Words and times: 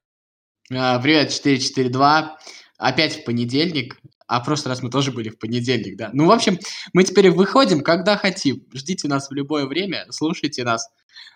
А, 0.74 0.98
Привет, 0.98 1.30
442. 1.30 2.36
Опять 2.78 3.20
в 3.20 3.24
понедельник. 3.24 3.96
А 4.26 4.40
в 4.40 4.44
прошлый 4.44 4.70
раз 4.70 4.82
мы 4.82 4.90
тоже 4.90 5.12
были 5.12 5.28
в 5.28 5.38
понедельник, 5.38 5.96
да. 5.96 6.10
Ну, 6.12 6.26
в 6.26 6.32
общем, 6.32 6.58
мы 6.94 7.04
теперь 7.04 7.30
выходим, 7.30 7.82
когда 7.82 8.16
хотим. 8.16 8.64
Ждите 8.74 9.06
нас 9.06 9.28
в 9.30 9.32
любое 9.32 9.66
время, 9.66 10.06
слушайте 10.10 10.64
нас, 10.64 10.88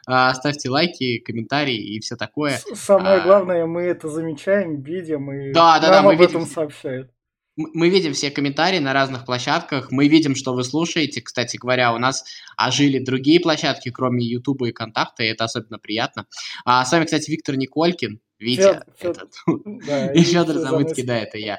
а, 0.08 0.34
ставьте 0.34 0.68
лайки, 0.68 1.18
комментарии 1.18 1.76
и 1.94 2.00
все 2.00 2.16
такое. 2.16 2.58
Самое 2.74 3.20
А. 3.20 3.20
главное, 3.20 3.64
мы 3.66 3.82
это 3.82 4.08
замечаем, 4.08 4.82
видим 4.82 5.30
и 5.30 5.52
Да, 5.52 5.78
да, 5.78 5.86
да, 5.88 5.94
нам 5.96 6.06
мы 6.06 6.14
об 6.14 6.18
видим. 6.20 6.38
этом 6.38 6.46
сообщают. 6.46 7.12
Мы 7.56 7.88
видим 7.88 8.12
все 8.12 8.30
комментарии 8.30 8.78
на 8.78 8.92
разных 8.92 9.24
площадках, 9.24 9.90
мы 9.90 10.08
видим, 10.08 10.34
что 10.34 10.52
вы 10.52 10.62
слушаете. 10.62 11.22
Кстати 11.22 11.56
говоря, 11.56 11.94
у 11.94 11.98
нас 11.98 12.24
ожили 12.56 12.98
другие 12.98 13.40
площадки, 13.40 13.90
кроме 13.90 14.24
Ютуба 14.26 14.68
и 14.68 14.72
Контакта, 14.72 15.22
и 15.22 15.28
это 15.28 15.44
особенно 15.44 15.78
приятно. 15.78 16.26
А 16.66 16.84
с 16.84 16.92
вами, 16.92 17.04
кстати, 17.06 17.30
Виктор 17.30 17.56
Николькин, 17.56 18.20
Витя, 18.38 18.82
Фёд- 19.00 19.10
этот, 19.10 19.32
Да, 19.86 20.12
И 20.12 20.20
Федор 20.22 20.56
Замыцкий, 20.58 21.02
да, 21.02 21.16
это 21.16 21.38
я. 21.38 21.56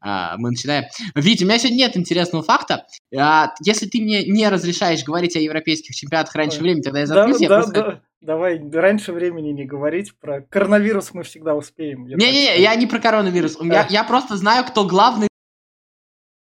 А, 0.00 0.36
мы 0.38 0.50
начинаем. 0.50 0.84
Витя, 1.16 1.42
у 1.42 1.48
меня 1.48 1.58
сегодня 1.58 1.78
нет 1.78 1.96
интересного 1.96 2.44
факта. 2.44 2.86
А, 3.18 3.52
если 3.64 3.86
ты 3.88 4.00
мне 4.00 4.24
не 4.24 4.48
разрешаешь 4.48 5.02
говорить 5.02 5.34
о 5.34 5.40
европейских 5.40 5.96
чемпионатах 5.96 6.36
раньше 6.36 6.58
Ой. 6.58 6.62
времени, 6.62 6.82
тогда 6.82 7.00
я 7.00 7.06
Да, 7.06 7.14
заткнусь. 7.14 7.40
я 7.40 7.48
да, 7.48 7.56
просто- 7.56 7.74
да. 7.74 8.00
Давай 8.20 8.60
раньше 8.70 9.12
времени 9.14 9.48
не 9.48 9.64
говорить 9.64 10.12
про 10.20 10.42
коронавирус 10.42 11.14
мы 11.14 11.22
всегда 11.22 11.54
успеем. 11.54 12.06
я 12.06 12.16
Не-не-не, 12.18 12.60
я 12.60 12.74
не 12.74 12.86
про 12.86 12.98
коронавирус. 13.00 13.56
Да. 13.56 13.86
Я 13.88 14.04
просто 14.04 14.36
знаю, 14.36 14.64
кто 14.66 14.86
главный 14.86 15.28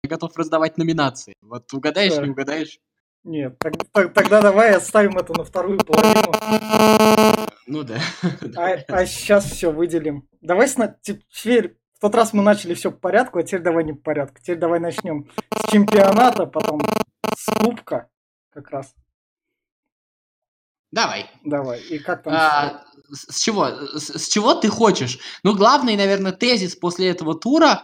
Я 0.04 0.10
готов 0.10 0.36
раздавать 0.38 0.78
номинации. 0.78 1.34
Вот 1.42 1.72
угадаешь, 1.74 2.16
Да. 2.16 2.24
не 2.24 2.30
угадаешь? 2.32 2.80
Нет, 3.26 3.58
так- 3.60 3.74
так- 3.92 4.14
тогда 4.14 4.42
давай 4.42 4.74
оставим 4.76 5.18
это 5.18 5.34
на 5.38 5.44
вторую 5.44 5.78
половину. 5.80 6.32
Ну 7.68 7.84
да. 7.84 8.00
А, 8.88 9.06
сейчас 9.06 9.46
все 9.46 9.72
выделим. 9.72 10.28
Давай 10.42 10.68
сна- 10.70 10.96
те- 11.02 11.22
теперь 11.30 11.78
в 11.98 12.00
тот 12.00 12.16
раз 12.16 12.32
мы 12.32 12.42
начали 12.44 12.74
все 12.76 12.92
по 12.92 12.98
порядку, 12.98 13.40
а 13.40 13.44
теперь 13.44 13.62
давай 13.62 13.84
не 13.84 13.92
по 13.94 14.02
порядку. 14.04 14.40
Теперь 14.42 14.58
давай 14.58 14.80
начнем 14.80 15.30
с 15.54 15.70
чемпионата, 15.72 16.46
потом 16.46 16.82
с 17.36 17.46
кубка 17.60 18.08
как 18.54 18.70
раз. 18.72 18.96
Давай. 20.92 21.30
Давай. 21.44 21.82
И 21.82 22.00
как 22.00 22.24
там? 22.24 22.34
А, 22.34 22.86
с 23.10 23.36
с 23.36 23.40
чего? 23.42 23.68
С, 24.00 24.18
с 24.18 24.28
чего 24.30 24.56
ты 24.56 24.70
хочешь? 24.70 25.20
Ну, 25.44 25.56
главный, 25.56 25.98
наверное, 25.98 26.32
тезис 26.32 26.76
после 26.76 27.10
этого 27.10 27.36
тура 27.38 27.84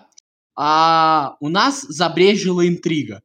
а, 0.55 1.35
у 1.39 1.49
нас 1.49 1.81
забрежила 1.81 2.67
интрига. 2.67 3.21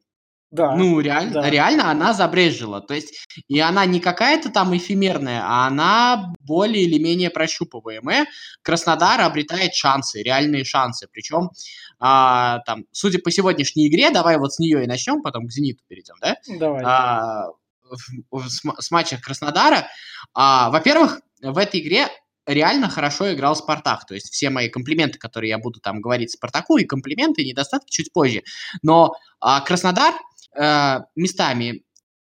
да. 0.51 0.75
Ну, 0.75 0.99
реально, 0.99 1.33
да. 1.41 1.49
реально 1.49 1.89
она 1.89 2.13
забрежила. 2.13 2.81
То 2.81 2.93
есть, 2.93 3.25
и 3.47 3.59
она 3.59 3.85
не 3.85 3.99
какая-то 4.01 4.49
там 4.49 4.75
эфемерная, 4.75 5.41
а 5.43 5.67
она 5.67 6.33
более 6.41 6.83
или 6.83 7.01
менее 7.01 7.29
прощупываемая. 7.29 8.25
Краснодар 8.61 9.21
обретает 9.21 9.73
шансы, 9.73 10.21
реальные 10.21 10.65
шансы. 10.65 11.07
Причем, 11.11 11.51
а, 11.99 12.59
там, 12.65 12.83
судя 12.91 13.19
по 13.19 13.31
сегодняшней 13.31 13.87
игре, 13.87 14.09
давай 14.09 14.37
вот 14.37 14.53
с 14.53 14.59
нее 14.59 14.83
и 14.83 14.87
начнем, 14.87 15.21
потом 15.21 15.47
к 15.47 15.51
«Зениту» 15.51 15.83
перейдем, 15.87 16.15
да? 16.21 16.35
Давай. 16.59 16.81
а, 16.83 17.45
в- 17.89 18.37
в- 18.37 18.49
с, 18.49 18.61
с 18.79 18.91
матча 18.91 19.17
Краснодара. 19.21 19.87
А, 20.33 20.69
во-первых, 20.69 21.21
в 21.41 21.57
этой 21.57 21.79
игре 21.79 22.07
реально 22.45 22.89
хорошо 22.89 23.33
играл 23.33 23.55
Спартак. 23.55 24.05
То 24.05 24.13
есть 24.15 24.31
все 24.31 24.49
мои 24.49 24.69
комплименты, 24.69 25.19
которые 25.19 25.49
я 25.49 25.57
буду 25.57 25.79
там 25.79 26.01
говорить 26.01 26.31
Спартаку, 26.31 26.77
и 26.77 26.85
комплименты, 26.85 27.41
и 27.41 27.49
недостатки 27.49 27.91
чуть 27.91 28.11
позже. 28.13 28.43
Но 28.81 29.13
а, 29.39 29.61
Краснодар 29.61 30.13
э, 30.57 30.99
местами 31.15 31.83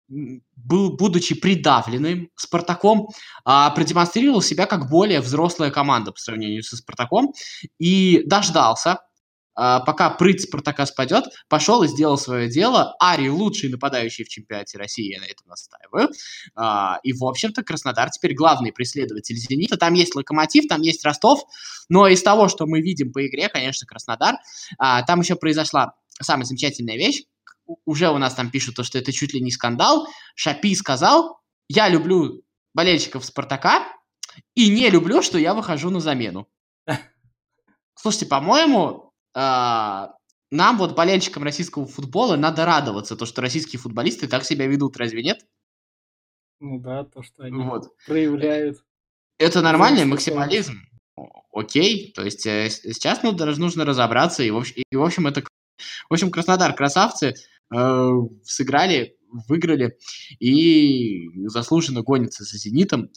был, 0.08 0.96
будучи 0.96 1.36
придавленным 1.36 2.30
Спартаком, 2.36 3.10
а, 3.44 3.72
продемонстрировал 3.72 4.42
себя 4.42 4.66
как 4.68 4.90
более 4.90 5.20
взрослая 5.20 5.72
команда 5.72 6.12
по 6.12 6.20
сравнению 6.20 6.64
со 6.64 6.78
Спартаком 6.78 7.34
и 7.80 8.22
дождался, 8.26 9.00
пока 9.56 10.10
прыть 10.10 10.42
Спартака 10.42 10.86
спадет, 10.86 11.26
пошел 11.48 11.84
и 11.84 11.88
сделал 11.88 12.18
свое 12.18 12.50
дело. 12.50 12.96
Ари 13.00 13.30
лучший 13.30 13.70
нападающий 13.70 14.26
в 14.26 14.30
чемпионате 14.30 14.78
России, 14.78 15.14
я 15.14 15.20
на 15.20 15.26
этом 15.26 15.48
настаиваю. 15.48 16.10
А, 16.56 17.00
и, 17.04 17.14
в 17.14 17.24
общем-то, 17.24 17.64
Краснодар 17.64 18.10
теперь 18.10 18.34
главный 18.34 18.72
преследователь 18.72 19.36
«Зенита». 19.36 19.78
Там 19.78 19.94
есть 19.94 20.16
«Локомотив», 20.16 20.68
там 20.68 20.82
есть 20.82 21.04
Ростов, 21.06 21.44
но 21.90 22.08
из 22.08 22.22
того, 22.22 22.48
что 22.48 22.66
мы 22.66 22.82
видим 22.82 23.12
по 23.12 23.26
игре, 23.26 23.50
конечно, 23.50 23.88
Краснодар. 23.88 24.36
А, 24.78 25.04
там 25.04 25.22
еще 25.22 25.36
произошла 25.36 25.94
самая 26.22 26.46
замечательная 26.46 26.98
вещь. 26.98 27.24
Уже 27.86 28.10
у 28.10 28.18
нас 28.18 28.34
там 28.36 28.52
пишут, 28.52 28.76
то, 28.76 28.84
что 28.84 28.98
это 28.98 29.12
чуть 29.12 29.34
ли 29.34 29.42
не 29.42 29.52
скандал. 29.52 30.08
Шапи 30.36 30.76
сказал, 30.76 31.40
я 31.68 31.90
люблю 31.90 32.44
болельщиков 32.74 33.26
Спартака 33.26 33.88
и 34.54 34.70
не 34.70 34.90
люблю, 34.90 35.22
что 35.22 35.38
я 35.38 35.54
выхожу 35.54 35.90
на 35.90 36.00
замену. 36.00 36.48
Слушайте, 37.96 38.28
по-моему, 38.28 39.05
а, 39.05 39.05
нам 39.36 40.78
вот 40.78 40.96
болельщикам 40.96 41.44
российского 41.44 41.86
футбола 41.86 42.38
надо 42.38 42.66
радоваться, 42.66 43.16
то, 43.16 43.26
что 43.26 43.42
российские 43.42 43.80
футболисты 43.80 44.28
так 44.28 44.46
себя 44.46 44.68
ведут, 44.68 44.98
разве 44.98 45.24
нет? 45.24 45.46
Ну 46.60 46.80
да, 46.80 47.04
то, 47.04 47.22
что 47.22 47.44
они 47.44 47.64
Вот. 47.64 47.90
проявляют. 48.06 48.84
Это 49.38 49.62
нормальный 49.62 50.06
Взрослый 50.06 50.36
максимализм. 50.36 50.82
Окей, 51.52 52.12
то 52.14 52.24
есть 52.24 52.46
э, 52.46 52.70
сейчас 52.70 53.24
ну, 53.24 53.32
даже 53.32 53.60
нужно 53.60 53.86
разобраться, 53.86 54.44
и 54.44 54.52
в, 54.52 54.58
общем, 54.58 54.76
и, 54.90 54.96
в 54.96 55.04
общем, 55.04 55.28
это... 55.28 55.44
В 56.10 56.14
общем, 56.14 56.32
Краснодар 56.32 56.74
красавцы, 56.74 57.34
э, 57.74 58.10
сыграли, 58.44 59.18
выиграли, 59.48 59.98
и 60.40 61.30
заслуженно 61.48 62.02
гонятся 62.02 62.44
за 62.44 62.58
«Зенитом». 62.58 63.10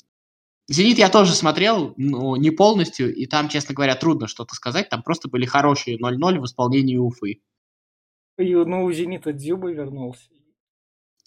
«Зенит» 0.68 0.98
я 0.98 1.08
тоже 1.08 1.34
смотрел, 1.34 1.94
но 1.96 2.36
не 2.36 2.50
полностью, 2.50 3.14
и 3.14 3.26
там, 3.26 3.48
честно 3.48 3.74
говоря, 3.74 3.94
трудно 3.94 4.28
что-то 4.28 4.54
сказать, 4.54 4.90
там 4.90 5.02
просто 5.02 5.28
были 5.28 5.46
хорошие 5.46 5.98
0-0 5.98 6.40
в 6.40 6.44
исполнении 6.44 6.96
Уфы. 6.96 7.40
И, 8.38 8.54
ну, 8.54 8.84
у 8.84 8.92
Зенита 8.92 9.32
Дзюба 9.32 9.70
вернулся. 9.70 10.28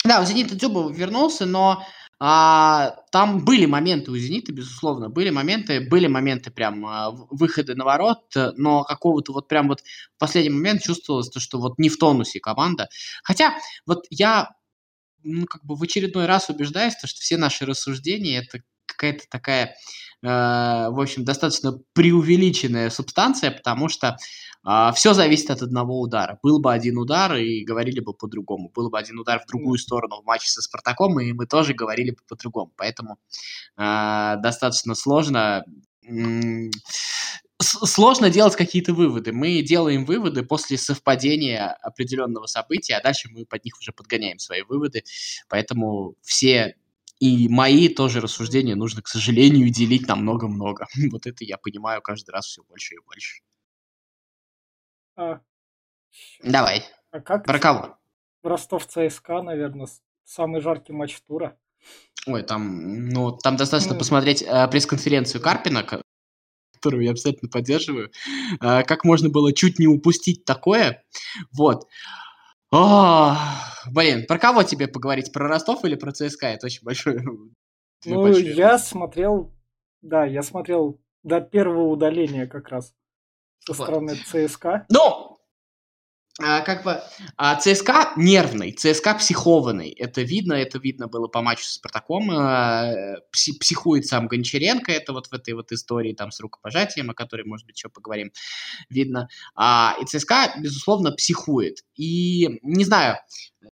Да, 0.06 0.22
у 0.22 0.25
Зенита 0.25 0.56
Дзюба 0.56 0.91
вернулся, 0.91 1.46
но 1.46 1.84
а, 2.19 2.97
там 3.12 3.44
были 3.44 3.66
моменты 3.66 4.12
у 4.12 4.18
Зенита, 4.18 4.53
безусловно, 4.53 5.09
были 5.09 5.31
моменты, 5.31 5.81
были 5.81 6.06
моменты 6.06 6.52
прям 6.52 6.85
а, 6.85 7.09
в- 7.09 7.28
выходы 7.31 7.73
на 7.73 7.84
ворот, 7.84 8.19
но 8.58 8.84
какого-то 8.84 9.34
вот 9.34 9.47
прям 9.47 9.68
вот 9.69 9.81
в 9.81 10.19
последний 10.19 10.52
момент 10.52 10.84
чувствовалось, 10.84 11.29
то, 11.29 11.40
что 11.40 11.59
вот 11.59 11.79
не 11.79 11.90
в 11.90 11.97
тонусе 11.97 12.40
команда. 12.40 12.90
Хотя 13.23 13.56
вот 13.88 14.06
я 14.12 14.52
ну, 15.23 15.46
как 15.46 15.63
бы 15.66 15.75
в 15.75 15.84
очередной 15.84 16.25
раз 16.25 16.50
убеждаюсь, 16.50 16.96
то, 16.96 17.08
что 17.08 17.19
все 17.19 17.38
наши 17.38 17.66
рассуждения 17.66 18.40
это 18.40 18.63
какая-то 18.91 19.25
такая, 19.29 19.75
э, 20.22 20.28
в 20.28 21.00
общем, 21.00 21.24
достаточно 21.25 21.79
преувеличенная 21.94 22.90
субстанция, 22.90 23.52
потому 23.52 23.90
что 23.90 24.18
все 24.94 25.16
зависит 25.16 25.50
от 25.50 25.63
одного 25.63 26.00
удара. 26.00 26.38
Был 26.44 26.59
бы 26.59 26.72
один 26.72 27.00
удар, 27.00 27.35
и 27.35 27.63
говорили 27.63 28.00
бы 28.00 28.13
по-другому. 28.13 28.69
Был 28.69 28.91
бы 28.91 29.00
один 29.00 29.18
удар 29.18 29.40
в 29.40 29.47
другую 29.47 29.79
сторону 29.79 30.22
в 30.22 30.25
матче 30.25 30.50
со 30.50 30.62
Спартаком, 30.62 31.19
и 31.19 31.34
мы 31.34 31.47
тоже 31.47 31.74
говорили 31.74 32.12
бы 32.12 32.18
по-другому. 32.28 32.72
Поэтому 32.78 33.18
э, 33.78 34.35
достаточно 34.38 34.94
сложно 34.94 35.66
сложно 37.62 38.29
делать 38.29 38.56
какие-то 38.56 38.94
выводы. 38.94 39.31
Мы 39.31 39.62
делаем 39.62 40.06
выводы 40.06 40.44
после 40.44 40.78
совпадения 40.78 41.78
определенного 41.81 42.47
события, 42.47 42.96
а 42.96 43.03
дальше 43.03 43.29
мы 43.31 43.46
под 43.46 43.63
них 43.66 43.78
уже 43.79 43.91
подгоняем 43.91 44.40
свои 44.40 44.62
выводы. 44.63 45.03
Поэтому 45.47 46.16
все 46.22 46.75
и 47.22 47.48
мои 47.50 47.88
тоже 47.88 48.20
рассуждения 48.20 48.74
нужно, 48.74 49.04
к 49.04 49.08
сожалению, 49.08 49.70
делить 49.70 50.08
на 50.08 50.16
много-много. 50.16 50.88
Вот 51.12 51.28
это 51.28 51.44
я 51.46 51.58
понимаю 51.58 52.02
каждый 52.02 52.32
раз 52.32 52.48
все 52.48 52.64
больше 52.64 52.96
и 52.96 53.00
больше. 53.06 53.42
А, 55.16 55.40
Давай, 56.44 56.84
а 57.12 57.22
как 57.22 57.46
про 57.46 57.59
кого? 57.59 57.98
Ростов 58.44 58.88
ЦСКА, 58.88 59.44
наверное, 59.44 59.88
самый 60.26 60.62
жаркий 60.62 60.94
матч 60.94 61.22
тура. 61.28 61.59
Ой, 62.26 62.41
там, 62.41 63.09
ну, 63.09 63.32
там 63.32 63.56
достаточно 63.56 63.94
посмотреть 63.96 64.41
э, 64.41 64.68
пресс-конференцию 64.68 65.41
Карпина, 65.41 65.84
ко- 65.84 66.02
которую 66.73 67.03
я 67.03 67.12
обязательно 67.12 67.50
поддерживаю. 67.50 68.12
Э, 68.59 68.82
как 68.84 69.03
можно 69.03 69.29
было 69.29 69.53
чуть 69.53 69.78
не 69.78 69.85
упустить 69.88 70.44
такое? 70.44 71.03
Вот. 71.52 71.88
О, 72.72 73.35
блин, 73.91 74.26
про 74.28 74.40
кого 74.40 74.64
тебе 74.64 74.88
поговорить? 74.88 75.32
Про 75.34 75.47
Ростов 75.47 75.84
или 75.84 75.96
про 75.96 76.12
ЦСКА? 76.12 76.47
Это 76.47 76.68
очень 76.68 76.84
большой... 76.84 77.20
Ну, 78.03 78.23
большие- 78.23 78.56
я 78.56 78.79
смотрел, 78.79 79.53
да, 80.02 80.26
я 80.26 80.41
смотрел 80.41 81.00
до 81.22 81.40
первого 81.40 81.84
удаления 81.90 82.47
как 82.47 82.70
раз 82.70 82.96
со 83.59 83.73
Вот. 83.73 83.84
стороны 83.84 84.16
ЦСКА. 84.16 84.88
Ну, 84.90 85.31
как 86.66 86.84
бы 86.84 87.02
а, 87.38 87.55
ЦСКА 87.55 88.14
нервный, 88.17 88.72
ЦСКА 88.72 89.16
психованный. 89.16 89.90
Это 89.90 90.22
видно, 90.22 90.53
это 90.53 90.79
видно 90.79 91.08
было 91.08 91.28
по 91.28 91.41
матчу 91.41 91.64
с 91.64 91.73
Спартаком. 91.73 92.32
А, 92.32 92.91
пси, 93.32 93.58
психует 93.59 94.05
сам 94.05 94.28
Гончаренко, 94.28 94.91
это 94.91 95.14
вот 95.14 95.28
в 95.28 95.34
этой 95.34 95.53
вот 95.53 95.72
истории 95.72 96.14
там 96.14 96.32
с 96.32 96.40
рукопожатием, 96.40 97.09
о 97.09 97.14
которой, 97.14 97.46
может 97.46 97.66
быть, 97.66 97.78
еще 97.78 97.90
поговорим, 97.90 98.32
видно. 98.90 99.28
А, 99.55 99.96
и 100.02 100.05
ЦСКА, 100.05 100.53
безусловно, 100.59 101.11
психует. 101.11 101.84
И 101.96 102.59
не 102.64 102.85
знаю, 102.85 103.17
э, 103.61 103.67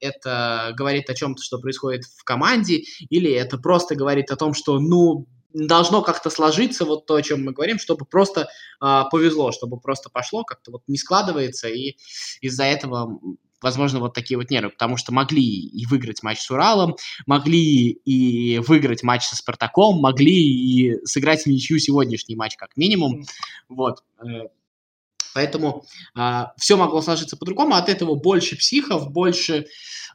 это 0.00 0.72
говорит 0.76 1.10
о 1.10 1.14
чем-то, 1.14 1.42
что 1.42 1.58
происходит 1.58 2.04
в 2.04 2.24
команде, 2.24 2.82
или 3.10 3.30
это 3.30 3.58
просто 3.58 3.94
говорит 3.94 4.30
о 4.30 4.36
том, 4.36 4.54
что, 4.54 4.78
ну, 4.78 5.26
должно 5.52 6.02
как-то 6.02 6.30
сложиться 6.30 6.84
вот 6.84 7.06
то, 7.06 7.14
о 7.14 7.22
чем 7.22 7.44
мы 7.44 7.52
говорим, 7.52 7.78
чтобы 7.78 8.04
просто 8.04 8.48
э, 8.82 9.02
повезло, 9.10 9.52
чтобы 9.52 9.80
просто 9.80 10.10
пошло, 10.10 10.44
как-то 10.44 10.72
вот 10.72 10.82
не 10.86 10.98
складывается, 10.98 11.68
и 11.68 11.96
из-за 12.40 12.64
этого 12.64 13.18
возможно, 13.60 13.98
вот 13.98 14.14
такие 14.14 14.38
вот 14.38 14.50
нервы, 14.50 14.70
потому 14.70 14.96
что 14.96 15.12
могли 15.12 15.42
и 15.42 15.84
выиграть 15.86 16.22
матч 16.22 16.38
с 16.40 16.50
Уралом, 16.50 16.96
могли 17.26 17.90
и 17.90 18.58
выиграть 18.60 19.02
матч 19.02 19.24
со 19.24 19.36
Спартаком, 19.36 20.00
могли 20.00 20.32
и 20.32 21.04
сыграть 21.04 21.42
в 21.42 21.46
ничью 21.46 21.78
сегодняшний 21.78 22.36
матч 22.36 22.56
как 22.56 22.76
минимум, 22.76 23.24
вот. 23.68 24.04
Поэтому 25.34 25.84
э, 25.84 26.18
а, 26.18 26.52
все 26.56 26.76
могло 26.76 27.02
сложиться 27.02 27.36
по-другому, 27.36 27.74
от 27.74 27.88
этого 27.88 28.14
больше 28.14 28.56
психов, 28.56 29.10
больше 29.10 29.66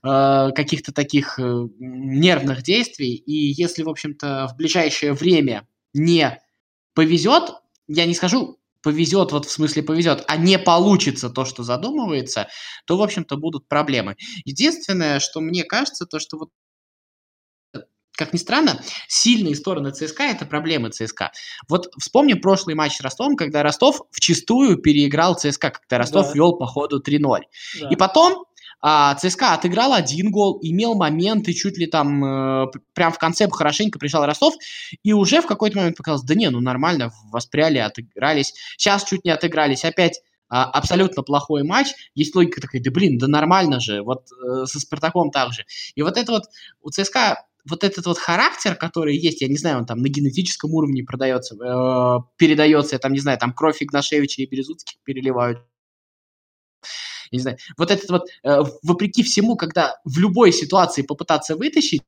Э, 0.06 0.50
каких-то 0.54 0.92
таких 0.92 1.40
э, 1.40 1.68
нервных 1.80 2.62
действий. 2.62 3.16
И 3.16 3.54
если, 3.54 3.84
в 3.84 3.90
общем-то, 3.90 4.50
в 4.52 4.58
ближайшее 4.58 5.14
время 5.14 5.66
не 5.94 6.42
повезет, 6.94 7.54
я 7.88 8.06
не 8.06 8.14
скажу 8.14 8.60
повезет, 8.82 9.32
вот 9.32 9.46
в 9.46 9.52
смысле 9.52 9.82
повезет, 9.82 10.26
а 10.28 10.36
не 10.36 10.60
получится 10.60 11.30
то, 11.30 11.46
что 11.46 11.64
задумывается, 11.64 12.50
то, 12.86 12.98
в 12.98 13.02
общем-то, 13.02 13.38
будут 13.38 13.70
проблемы. 13.70 14.18
Единственное, 14.44 15.22
что 15.22 15.40
мне 15.40 15.64
кажется, 15.64 16.06
то, 16.06 16.20
что 16.20 16.38
вот 16.38 16.50
как 18.16 18.34
ни 18.34 18.38
странно, 18.38 18.80
сильные 19.08 19.56
стороны 19.56 19.92
ЦСКА– 19.92 20.24
это 20.32 20.46
проблемы 20.46 20.90
ЦСКА. 20.90 21.32
Вот 21.68 21.92
вспомним 22.00 22.42
прошлый 22.42 22.76
матч 22.76 22.98
с 22.98 23.02
Ростовом, 23.02 23.36
когда 23.36 23.64
Ростов 23.64 24.02
в 24.12 24.20
чистую 24.20 24.78
переиграл 24.78 25.36
ЦСКА, 25.36 25.72
когда 25.72 25.98
Ростов 25.98 26.28
да. 26.28 26.34
вел 26.34 26.54
по 26.54 26.66
ходу 26.66 27.02
3-0. 27.02 27.42
Да. 27.82 27.90
И 27.90 27.96
потом 27.96 28.46
а, 28.86 29.16
ЦСКА 29.16 29.54
отыграл 29.54 29.94
один 29.94 30.30
гол, 30.30 30.60
имел 30.62 30.96
моменты, 30.96 31.54
чуть 31.54 31.78
ли 31.78 31.88
там 31.88 32.24
э, 32.24 32.66
прям 32.94 33.14
в 33.14 33.18
конце 33.18 33.48
хорошенько 33.50 33.98
прижал 33.98 34.26
Ростов, 34.26 34.56
и 35.04 35.14
уже 35.14 35.42
в 35.42 35.48
какой-то 35.48 35.78
момент 35.78 35.96
показалось, 35.96 36.24
да 36.24 36.36
не, 36.36 36.50
ну 36.50 36.60
нормально, 36.60 37.12
воспряли, 37.32 37.78
отыгрались. 37.78 38.54
Сейчас 38.78 39.06
чуть 39.06 39.24
не 39.24 39.32
отыгрались, 39.32 39.86
опять 39.86 40.20
а, 40.50 40.66
абсолютно 40.66 41.24
плохой 41.24 41.64
матч. 41.64 41.94
Есть 42.14 42.36
логика 42.36 42.62
такая, 42.62 42.80
да 42.84 42.92
блин, 42.92 43.18
да 43.18 43.28
нормально 43.28 43.80
же, 43.80 44.04
вот 44.04 44.28
э, 44.32 44.66
со 44.66 44.80
Спартаком 44.80 45.32
также. 45.32 45.66
И 45.96 46.02
вот 46.02 46.18
это 46.18 46.34
вот 46.34 46.44
у 46.82 46.90
ЦСКА 46.90 47.46
вот 47.70 47.84
этот 47.84 48.06
вот 48.06 48.18
характер, 48.18 48.76
который 48.76 49.16
есть, 49.16 49.42
я 49.42 49.48
не 49.48 49.58
знаю, 49.58 49.80
он 49.80 49.86
там 49.86 50.00
на 50.02 50.10
генетическом 50.10 50.74
уровне 50.74 51.04
продается, 51.04 51.56
э, 51.56 52.20
передается, 52.38 52.96
я 52.96 53.00
там 53.00 53.14
не 53.14 53.20
знаю, 53.20 53.38
там 53.38 53.54
кровь 53.54 53.82
Игнашевича 53.82 54.42
и 54.42 54.46
Березутских 54.46 54.98
переливают 55.04 55.60
я 57.32 57.38
не 57.38 57.42
знаю, 57.42 57.58
вот 57.78 57.90
этот 57.90 58.10
вот, 58.12 58.30
э, 58.44 58.60
вопреки 58.84 59.24
всему, 59.24 59.56
когда 59.56 59.96
в 60.06 60.20
любой 60.20 60.52
ситуации 60.52 61.02
попытаться 61.02 61.56
вытащить, 61.56 62.04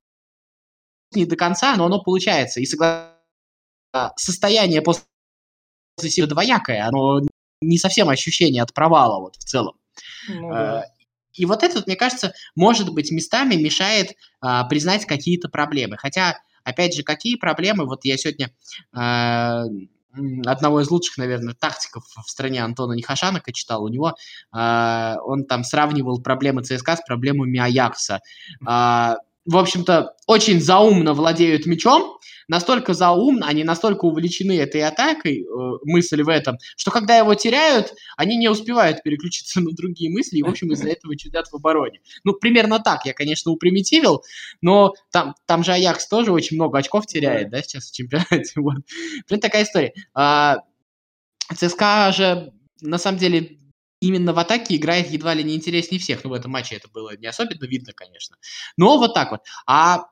не 1.15 1.25
до 1.25 1.35
конца, 1.35 1.75
но 1.75 1.85
оно 1.85 2.01
получается. 2.01 2.59
И 2.59 2.65
согласен, 2.65 3.09
состояние 4.17 4.81
после 4.81 5.03
силы 5.97 6.27
двоякое, 6.27 6.85
оно 6.85 7.21
не 7.61 7.77
совсем 7.77 8.09
ощущение 8.09 8.61
от 8.61 8.73
провала 8.73 9.19
вот 9.19 9.35
в 9.35 9.43
целом. 9.43 9.75
Ну, 10.27 10.49
да. 10.49 10.85
И 11.35 11.45
вот 11.45 11.63
это, 11.63 11.83
мне 11.85 11.95
кажется, 11.95 12.33
может 12.55 12.93
быть, 12.93 13.11
местами 13.11 13.55
мешает 13.55 14.13
а, 14.41 14.63
признать 14.65 15.05
какие-то 15.05 15.49
проблемы. 15.49 15.97
Хотя, 15.97 16.39
опять 16.63 16.95
же, 16.95 17.03
какие 17.03 17.35
проблемы? 17.35 17.85
Вот 17.85 18.05
я 18.05 18.17
сегодня 18.17 18.51
а, 18.93 19.65
одного 20.45 20.81
из 20.81 20.89
лучших, 20.89 21.17
наверное, 21.17 21.53
тактиков 21.53 22.03
в 22.15 22.29
стране 22.29 22.63
Антона 22.63 22.93
Нехашанака 22.93 23.51
читал. 23.51 23.83
У 23.83 23.89
него 23.89 24.15
э, 24.53 25.15
он 25.25 25.45
там 25.45 25.63
сравнивал 25.63 26.21
проблемы 26.21 26.63
ЦСКА 26.63 26.95
с 26.95 27.01
проблемами 27.05 27.59
Аякса. 27.59 28.21
Э, 28.61 29.15
в 29.45 29.57
общем-то, 29.57 30.15
очень 30.25 30.59
заумно 30.59 31.13
владеют 31.13 31.65
мячом, 31.65 32.17
настолько 32.47 32.93
заумно, 32.93 33.47
они 33.47 33.63
настолько 33.63 34.05
увлечены 34.05 34.57
этой 34.57 34.81
атакой, 34.83 35.43
э, 35.43 35.77
мысль 35.83 36.21
в 36.23 36.29
этом, 36.29 36.57
что 36.75 36.91
когда 36.91 37.17
его 37.17 37.35
теряют, 37.35 37.93
они 38.17 38.37
не 38.37 38.49
успевают 38.49 39.03
переключиться 39.03 39.59
на 39.61 39.71
другие 39.71 40.11
мысли, 40.11 40.37
и, 40.37 40.43
в 40.43 40.47
общем, 40.47 40.71
из-за 40.71 40.89
этого 40.89 41.15
чудят 41.17 41.47
в 41.47 41.55
обороне. 41.55 41.99
Ну, 42.23 42.33
примерно 42.33 42.79
так, 42.79 43.05
я, 43.05 43.13
конечно, 43.13 43.51
упримитивил, 43.51 44.23
но 44.61 44.93
там, 45.11 45.35
там 45.45 45.63
же 45.63 45.73
Аякс 45.73 46.07
тоже 46.07 46.31
очень 46.31 46.57
много 46.57 46.77
очков 46.79 47.05
теряет, 47.07 47.49
да, 47.49 47.61
сейчас 47.61 47.89
в 47.89 47.95
чемпионате. 47.95 48.53
Вот. 48.65 48.77
Блин, 49.27 49.41
такая 49.41 49.63
история. 49.63 49.93
А, 50.13 50.57
ЦСКА 51.53 52.11
же, 52.11 52.53
на 52.81 52.97
самом 52.97 53.19
деле, 53.19 53.57
именно 53.99 54.33
в 54.33 54.39
атаке 54.39 54.75
играет 54.75 55.09
едва 55.09 55.33
ли 55.33 55.43
не 55.43 55.55
интереснее 55.55 55.99
всех. 55.99 56.23
Ну, 56.23 56.29
в 56.29 56.33
этом 56.33 56.51
матче 56.51 56.75
это 56.75 56.87
было 56.87 57.15
не 57.17 57.27
особенно 57.27 57.65
видно, 57.65 57.93
конечно. 57.93 58.37
Но 58.77 58.97
вот 58.97 59.13
так 59.13 59.31
вот. 59.31 59.41
А 59.67 60.05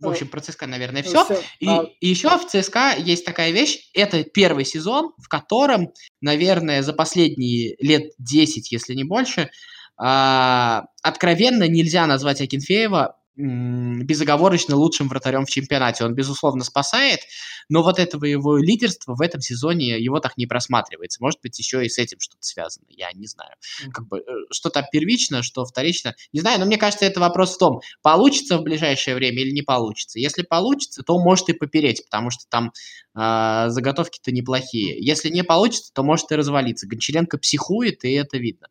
в 0.00 0.08
общем, 0.08 0.28
про 0.28 0.40
ЦСКА, 0.40 0.66
наверное, 0.66 1.02
все. 1.02 1.24
все. 1.24 1.40
И, 1.60 1.68
а... 1.68 1.84
и 2.00 2.08
еще 2.08 2.36
в 2.36 2.46
ЦСКА 2.46 2.94
есть 2.96 3.24
такая 3.24 3.50
вещь. 3.50 3.90
Это 3.94 4.24
первый 4.24 4.64
сезон, 4.64 5.12
в 5.18 5.28
котором, 5.28 5.92
наверное, 6.20 6.82
за 6.82 6.92
последние 6.92 7.76
лет 7.78 8.12
10, 8.18 8.72
если 8.72 8.94
не 8.94 9.04
больше, 9.04 9.50
а, 9.96 10.86
откровенно 11.02 11.68
нельзя 11.68 12.06
назвать 12.06 12.40
Акинфеева 12.40 13.16
безоговорочно 13.36 14.76
лучшим 14.76 15.08
вратарем 15.08 15.44
в 15.44 15.50
чемпионате. 15.50 16.04
Он, 16.04 16.14
безусловно, 16.14 16.62
спасает, 16.64 17.20
но 17.68 17.82
вот 17.82 17.98
этого 17.98 18.24
его 18.24 18.56
лидерства 18.56 19.14
в 19.14 19.20
этом 19.20 19.40
сезоне 19.40 19.98
его 19.98 20.20
так 20.20 20.36
не 20.36 20.46
просматривается. 20.46 21.22
Может 21.22 21.40
быть, 21.42 21.58
еще 21.58 21.84
и 21.84 21.88
с 21.88 21.98
этим 21.98 22.20
что-то 22.20 22.42
связано, 22.42 22.86
я 22.88 23.10
не 23.12 23.26
знаю. 23.26 23.54
Как 23.92 24.06
бы, 24.06 24.18
э, 24.18 24.22
что 24.52 24.70
то 24.70 24.86
первично, 24.90 25.42
что 25.42 25.64
вторично, 25.64 26.14
не 26.32 26.40
знаю, 26.40 26.60
но 26.60 26.66
мне 26.66 26.76
кажется, 26.76 27.06
это 27.06 27.20
вопрос 27.20 27.54
в 27.54 27.58
том, 27.58 27.80
получится 28.02 28.58
в 28.58 28.62
ближайшее 28.62 29.16
время 29.16 29.42
или 29.42 29.50
не 29.50 29.62
получится. 29.62 30.18
Если 30.18 30.42
получится, 30.42 31.02
то 31.02 31.18
может 31.18 31.48
и 31.48 31.54
попереть, 31.54 32.04
потому 32.04 32.30
что 32.30 32.44
там 32.48 32.72
э, 33.16 33.64
заготовки-то 33.68 34.30
неплохие. 34.30 34.96
Если 35.04 35.28
не 35.28 35.42
получится, 35.42 35.92
то 35.92 36.02
может 36.04 36.30
и 36.30 36.36
развалиться. 36.36 36.86
Гончаренко 36.86 37.38
психует, 37.38 38.04
и 38.04 38.12
это 38.12 38.38
видно. 38.38 38.68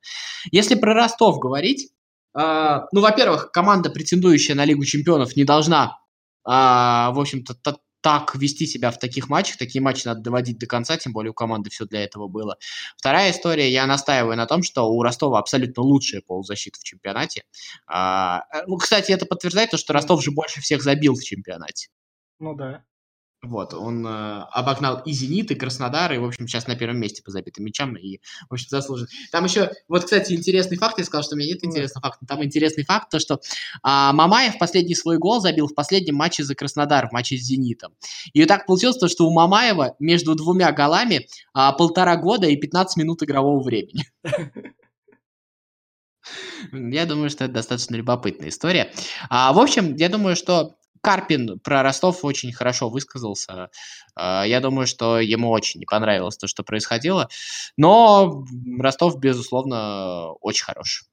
Если 0.51 0.75
про 0.75 0.93
Ростов 0.93 1.39
говорить, 1.39 1.89
ну, 2.33 3.01
во-первых, 3.01 3.51
команда, 3.51 3.89
претендующая 3.89 4.55
на 4.55 4.65
Лигу 4.65 4.85
Чемпионов, 4.85 5.35
не 5.35 5.43
должна, 5.43 5.99
а, 6.43 7.11
в 7.11 7.19
общем-то, 7.19 7.55
так 8.03 8.35
вести 8.35 8.67
себя 8.67 8.91
в 8.91 8.99
таких 8.99 9.29
матчах. 9.29 9.57
Такие 9.57 9.81
матчи 9.81 10.05
надо 10.05 10.19
доводить 10.19 10.59
до 10.59 10.67
конца, 10.67 10.97
тем 10.97 11.13
более 11.13 11.31
у 11.31 11.33
команды 11.33 11.69
все 11.69 11.85
для 11.85 12.03
этого 12.03 12.27
было. 12.27 12.57
Вторая 12.97 13.31
история, 13.31 13.71
я 13.71 13.87
настаиваю 13.87 14.35
на 14.35 14.45
том, 14.45 14.61
что 14.61 14.83
у 14.83 15.01
Ростова 15.01 15.39
абсолютно 15.39 15.83
лучшая 15.83 16.21
полузащита 16.21 16.77
в 16.79 16.83
чемпионате. 16.83 17.43
А, 17.87 18.43
ну, 18.67 18.75
кстати, 18.75 19.13
это 19.13 19.25
подтверждает 19.25 19.71
то, 19.71 19.77
что 19.77 19.93
Ростов 19.93 20.21
же 20.21 20.31
больше 20.31 20.59
всех 20.59 20.83
забил 20.83 21.15
в 21.15 21.23
чемпионате. 21.23 21.87
Ну 22.39 22.55
да. 22.55 22.83
Вот, 23.43 23.73
он 23.73 24.07
э, 24.07 24.45
обогнал 24.51 25.01
и 25.05 25.11
«Зенит», 25.11 25.51
и 25.51 25.55
«Краснодар», 25.55 26.13
и, 26.13 26.17
в 26.17 26.23
общем, 26.23 26.47
сейчас 26.47 26.65
на 26.67 26.77
первом 26.77 26.97
месте 26.97 27.21
по 27.21 27.29
забитым 27.29 27.65
мячам, 27.65 27.93
и, 27.97 28.19
в 28.49 28.53
общем, 28.53 28.69
заслужен. 28.69 29.07
Там 29.33 29.43
еще, 29.43 29.69
вот, 29.89 30.05
кстати, 30.05 30.31
интересный 30.31 30.77
факт, 30.77 30.97
я 30.97 31.03
сказал, 31.03 31.23
что 31.23 31.35
у 31.35 31.37
меня 31.37 31.49
нет 31.49 31.61
интересного 31.61 32.07
факта, 32.07 32.25
там 32.25 32.41
интересный 32.41 32.85
факт, 32.85 33.09
то, 33.09 33.19
что 33.19 33.41
а, 33.81 34.13
Мамаев 34.13 34.57
последний 34.57 34.95
свой 34.95 35.17
гол 35.17 35.41
забил 35.41 35.67
в 35.67 35.75
последнем 35.75 36.15
матче 36.15 36.45
за 36.45 36.55
«Краснодар», 36.55 37.09
в 37.09 37.11
матче 37.11 37.37
с 37.37 37.41
«Зенитом». 37.41 37.93
И 38.31 38.45
так 38.45 38.65
получилось 38.65 38.97
то, 38.97 39.09
что 39.09 39.27
у 39.27 39.33
Мамаева 39.33 39.97
между 39.99 40.35
двумя 40.35 40.71
голами 40.71 41.27
а, 41.53 41.73
полтора 41.73 42.15
года 42.15 42.47
и 42.47 42.55
15 42.55 42.95
минут 42.95 43.23
игрового 43.23 43.61
времени. 43.61 44.05
Я 46.71 47.05
думаю, 47.05 47.29
что 47.29 47.43
это 47.43 47.55
достаточно 47.55 47.95
любопытная 47.95 48.47
история. 48.47 48.93
А, 49.29 49.51
в 49.51 49.59
общем, 49.59 49.97
я 49.97 50.07
думаю, 50.07 50.37
что 50.37 50.75
Карпин 51.03 51.59
про 51.59 51.83
Ростов 51.83 52.23
очень 52.23 52.53
хорошо 52.53 52.89
высказался. 52.89 53.69
А, 54.15 54.47
я 54.47 54.61
думаю, 54.61 54.87
что 54.87 55.19
ему 55.19 55.49
очень 55.49 55.81
не 55.81 55.85
понравилось 55.85 56.37
то, 56.37 56.47
что 56.47 56.63
происходило. 56.63 57.27
Но 57.75 58.45
Ростов, 58.79 59.19
безусловно, 59.19 60.31
очень 60.39 60.63
хорош. 60.63 61.03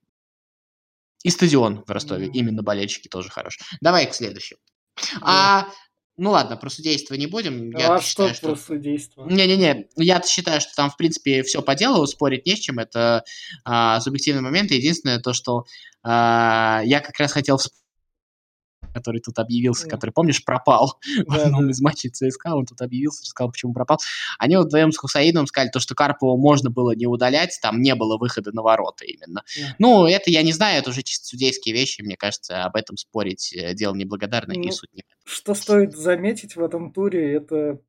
И 1.24 1.30
стадион 1.30 1.82
в 1.84 1.90
Ростове, 1.90 2.26
mm-hmm. 2.26 2.32
именно 2.34 2.62
болельщики 2.62 3.08
тоже 3.08 3.30
хорош. 3.30 3.58
Давай 3.80 4.06
к 4.06 4.14
следующему. 4.14 4.60
Mm-hmm. 4.96 5.18
А, 5.22 5.66
ну 6.16 6.30
ладно, 6.30 6.56
про 6.56 6.70
судейство 6.70 7.14
не 7.14 7.26
будем. 7.26 7.76
Я 7.76 7.96
а 7.96 8.00
что 8.00 8.32
считаю, 8.32 8.54
про 8.54 8.62
судейство? 8.62 9.26
Не-не-не, 9.26 9.88
я 9.96 10.22
считаю, 10.22 10.60
что 10.60 10.72
там, 10.76 10.90
в 10.90 10.96
принципе, 10.96 11.42
все 11.42 11.62
по 11.62 11.74
делу, 11.74 12.06
спорить 12.06 12.46
не 12.46 12.54
с 12.54 12.60
чем. 12.60 12.78
Это 12.78 13.24
а, 13.64 14.00
субъективный 14.00 14.42
момент. 14.42 14.70
Единственное 14.70 15.18
то, 15.18 15.32
что 15.32 15.64
а, 16.04 16.80
я 16.84 17.00
как 17.00 17.18
раз 17.18 17.32
хотел 17.32 17.56
вспомнить 17.56 17.79
который 18.92 19.20
тут 19.20 19.38
объявился, 19.38 19.88
который, 19.88 20.10
помнишь, 20.10 20.44
пропал 20.44 20.98
в 21.26 21.34
одном 21.34 21.70
из 21.70 21.80
матчей 21.80 22.10
ЦСКА, 22.10 22.54
он 22.54 22.66
тут 22.66 22.80
объявился, 22.80 23.22
рассказал, 23.22 23.50
почему 23.50 23.72
пропал. 23.72 23.98
Они 24.38 24.56
вот 24.56 24.66
вдвоем 24.66 24.92
с 24.92 24.98
Хусаином 24.98 25.46
сказали, 25.46 25.70
то, 25.70 25.80
что 25.80 25.94
Карпова 25.94 26.36
можно 26.36 26.70
было 26.70 26.94
не 26.94 27.06
удалять, 27.06 27.58
там 27.62 27.80
не 27.80 27.94
было 27.94 28.18
выхода 28.18 28.52
на 28.52 28.62
ворота 28.62 29.04
именно. 29.04 29.42
Ну, 29.78 30.06
это 30.06 30.30
я 30.30 30.42
не 30.42 30.52
знаю, 30.52 30.80
это 30.80 30.90
уже 30.90 31.02
чисто 31.02 31.26
судейские 31.26 31.74
вещи, 31.74 32.02
мне 32.02 32.16
кажется, 32.16 32.64
об 32.64 32.76
этом 32.76 32.96
спорить 32.96 33.52
э, 33.52 33.74
дело 33.74 33.94
неблагодарное 33.94 34.56
ну, 34.56 34.62
и 34.62 34.70
суть 34.70 34.92
не 34.92 35.02
Что 35.24 35.54
стоит 35.54 35.96
заметить 35.96 36.56
в 36.56 36.62
этом 36.62 36.92
туре, 36.92 37.34
это 37.34 37.80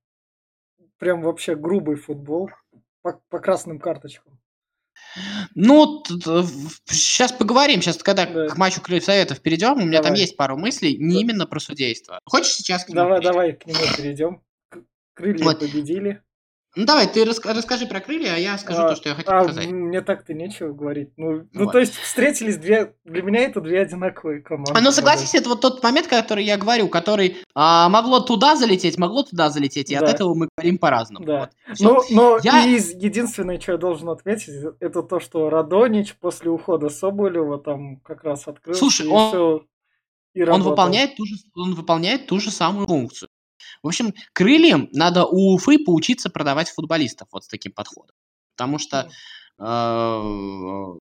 прям 0.98 1.22
вообще 1.22 1.56
грубый 1.56 1.96
футбол 1.96 2.52
по, 3.02 3.20
по 3.30 3.40
красным 3.40 3.80
карточкам. 3.80 4.40
Ну, 5.56 6.04
сейчас 6.86 7.32
поговорим. 7.32 7.82
Сейчас, 7.82 7.98
когда 7.98 8.26
да. 8.26 8.48
к 8.48 8.58
матчу 8.58 8.82
Крыльев 8.82 9.04
Советов 9.04 9.42
перейдем, 9.42 9.74
у 9.74 9.86
меня 9.86 10.02
давай. 10.02 10.04
там 10.04 10.14
есть 10.14 10.38
пару 10.38 10.58
мыслей, 10.58 10.98
не 10.98 11.16
да. 11.16 11.22
именно 11.22 11.46
про 11.46 11.60
судейство. 11.60 12.20
Хочешь 12.26 12.54
сейчас 12.54 12.86
к 12.86 12.90
нему 12.90 13.02
Давай, 13.02 13.20
перейдем? 13.20 13.32
давай 13.32 13.54
к 13.54 13.66
нему 13.66 13.80
перейдем. 13.98 14.42
Крылья 15.14 15.44
вот. 15.44 15.60
победили. 15.60 16.24
Ну 16.76 16.86
давай, 16.86 17.08
ты 17.12 17.26
рас- 17.26 17.44
расскажи 17.44 17.86
про 17.86 18.00
крылья, 18.00 18.36
а 18.36 18.38
я 18.38 18.58
скажу 18.58 18.82
а, 18.82 18.90
то, 18.90 18.96
что 18.96 19.10
я 19.10 19.16
хотел 19.16 19.34
а, 19.34 19.44
сказать. 19.44 19.68
Мне 19.70 20.00
так-то 20.02 20.34
нечего 20.34 20.72
говорить. 20.72 21.10
Ну, 21.18 21.48
ну 21.52 21.66
вот. 21.66 21.74
то 21.74 21.80
есть 21.80 21.96
встретились 21.96 22.58
две, 22.58 22.96
для 23.04 23.22
меня 23.24 23.42
это 23.42 23.60
две 23.60 23.82
одинаковые 23.82 24.42
команды. 24.42 24.72
А, 24.74 24.80
ну 24.80 24.92
согласись, 24.92 25.36
это 25.36 25.50
вот 25.50 25.60
тот 25.60 25.84
момент, 25.84 26.08
который 26.08 26.46
я 26.46 26.58
говорю, 26.58 26.88
который 26.88 27.38
а, 27.54 27.90
могло 27.90 28.22
туда 28.22 28.56
залететь, 28.56 28.98
могло 28.98 29.24
туда 29.24 29.50
залететь, 29.50 29.92
и 29.92 29.98
да. 29.98 30.06
от 30.06 30.14
этого 30.14 30.34
мы 30.34 30.48
говорим 30.56 30.78
по-разному. 30.78 31.26
Да. 31.26 31.50
Вот. 31.68 31.80
Ну, 31.80 32.04
но 32.10 32.40
я... 32.42 32.66
из, 32.66 32.92
единственное, 32.92 33.60
что 33.60 33.74
я 33.74 33.78
должен 33.78 34.08
отметить, 34.08 34.54
это 34.80 35.04
то, 35.04 35.20
что 35.20 35.50
Радонич 35.50 36.16
после 36.16 36.50
ухода 36.50 36.88
Соболева 36.88 37.58
там 37.58 37.98
как 37.98 38.24
раз 38.24 38.48
открылся. 38.48 38.80
Слушай, 38.80 39.08
он, 39.08 39.30
все, 39.30 39.66
и 40.34 40.44
он, 40.44 40.62
выполняет 40.62 41.16
ту 41.16 41.26
же, 41.26 41.36
он 41.54 41.76
выполняет 41.76 42.28
ту 42.28 42.40
же 42.40 42.50
самую 42.50 42.88
функцию. 42.88 43.28
В 43.84 43.88
общем, 43.88 44.14
крыльям 44.34 44.90
надо 44.92 45.26
у 45.26 45.56
Уфы 45.56 45.80
поучиться 45.84 46.30
продавать 46.30 46.70
футболистов 46.70 47.28
вот 47.32 47.46
с 47.46 47.48
таким 47.48 47.72
подходом. 47.72 48.16
Потому 48.56 48.78
что 48.78 49.10
э, 49.58 51.00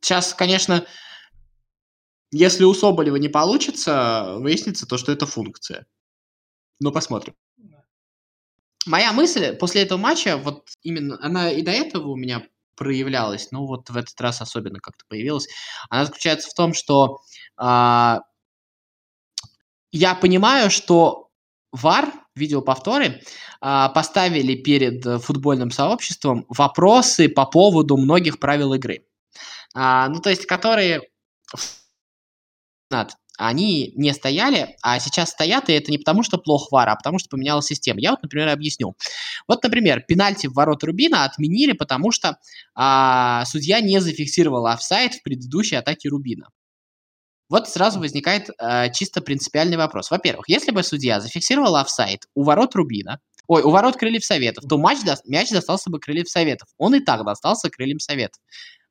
сейчас, 0.00 0.32
конечно, 0.32 0.86
если 2.30 2.64
у 2.64 2.72
Соболева 2.72 3.16
не 3.16 3.28
получится, 3.28 4.36
выяснится 4.38 4.86
то, 4.86 4.96
что 4.96 5.12
это 5.12 5.26
функция. 5.26 5.86
Но 6.78 6.92
посмотрим. 6.92 7.34
Моя 8.86 9.12
мысль 9.12 9.54
после 9.56 9.82
этого 9.82 9.98
матча, 9.98 10.38
вот 10.38 10.66
именно, 10.82 11.18
она 11.20 11.50
и 11.50 11.60
до 11.60 11.72
этого 11.72 12.08
у 12.08 12.16
меня 12.16 12.46
проявлялась, 12.76 13.50
но 13.50 13.66
вот 13.66 13.90
в 13.90 13.96
этот 13.96 14.18
раз 14.22 14.40
особенно 14.40 14.80
как-то 14.80 15.04
появилась, 15.06 15.48
она 15.90 16.06
заключается 16.06 16.48
в 16.48 16.54
том, 16.54 16.72
что 16.72 17.20
э, 17.60 18.16
я 19.92 20.14
понимаю, 20.14 20.70
что 20.70 21.29
VAR, 21.74 22.12
видеоповторы, 22.34 23.22
а, 23.60 23.88
поставили 23.90 24.54
перед 24.54 25.22
футбольным 25.22 25.70
сообществом 25.70 26.46
вопросы 26.48 27.28
по 27.28 27.46
поводу 27.46 27.96
многих 27.96 28.38
правил 28.38 28.74
игры. 28.74 29.04
А, 29.74 30.08
ну, 30.08 30.20
то 30.20 30.30
есть, 30.30 30.46
которые 30.46 31.02
они 33.40 33.92
не 33.96 34.12
стояли, 34.12 34.76
а 34.82 34.98
сейчас 35.00 35.30
стоят, 35.30 35.70
и 35.70 35.72
это 35.72 35.90
не 35.90 35.98
потому, 35.98 36.22
что 36.22 36.36
плохо 36.36 36.68
вара, 36.70 36.92
а 36.92 36.96
потому, 36.96 37.18
что 37.18 37.30
поменялась 37.30 37.66
система. 37.66 38.00
Я 38.00 38.10
вот, 38.10 38.22
например, 38.22 38.48
объясню. 38.48 38.94
Вот, 39.48 39.62
например, 39.62 40.02
пенальти 40.06 40.46
в 40.46 40.52
ворот 40.52 40.84
Рубина 40.84 41.24
отменили, 41.24 41.72
потому 41.72 42.12
что 42.12 42.38
а, 42.74 43.44
судья 43.46 43.80
не 43.80 43.98
зафиксировал 44.00 44.66
офсайд 44.66 45.14
в 45.14 45.22
предыдущей 45.22 45.76
атаке 45.76 46.10
Рубина. 46.10 46.48
Вот 47.50 47.68
сразу 47.68 47.98
возникает 47.98 48.48
э, 48.48 48.92
чисто 48.92 49.20
принципиальный 49.20 49.76
вопрос. 49.76 50.10
Во-первых, 50.10 50.48
если 50.48 50.70
бы 50.70 50.84
судья 50.84 51.20
зафиксировал 51.20 51.76
офсайд 51.76 52.26
у 52.34 52.44
ворот 52.44 52.76
Рубина, 52.76 53.18
ой, 53.48 53.62
у 53.62 53.70
ворот 53.70 53.96
Крыльев 53.96 54.24
Советов, 54.24 54.64
то 54.68 54.78
матч, 54.78 55.02
до, 55.02 55.16
мяч 55.26 55.50
достался 55.50 55.90
бы 55.90 55.98
Крыльев 55.98 56.30
Советов. 56.30 56.68
Он 56.78 56.94
и 56.94 57.00
так 57.00 57.24
достался 57.24 57.68
Крыльям 57.68 57.98
Советов. 57.98 58.40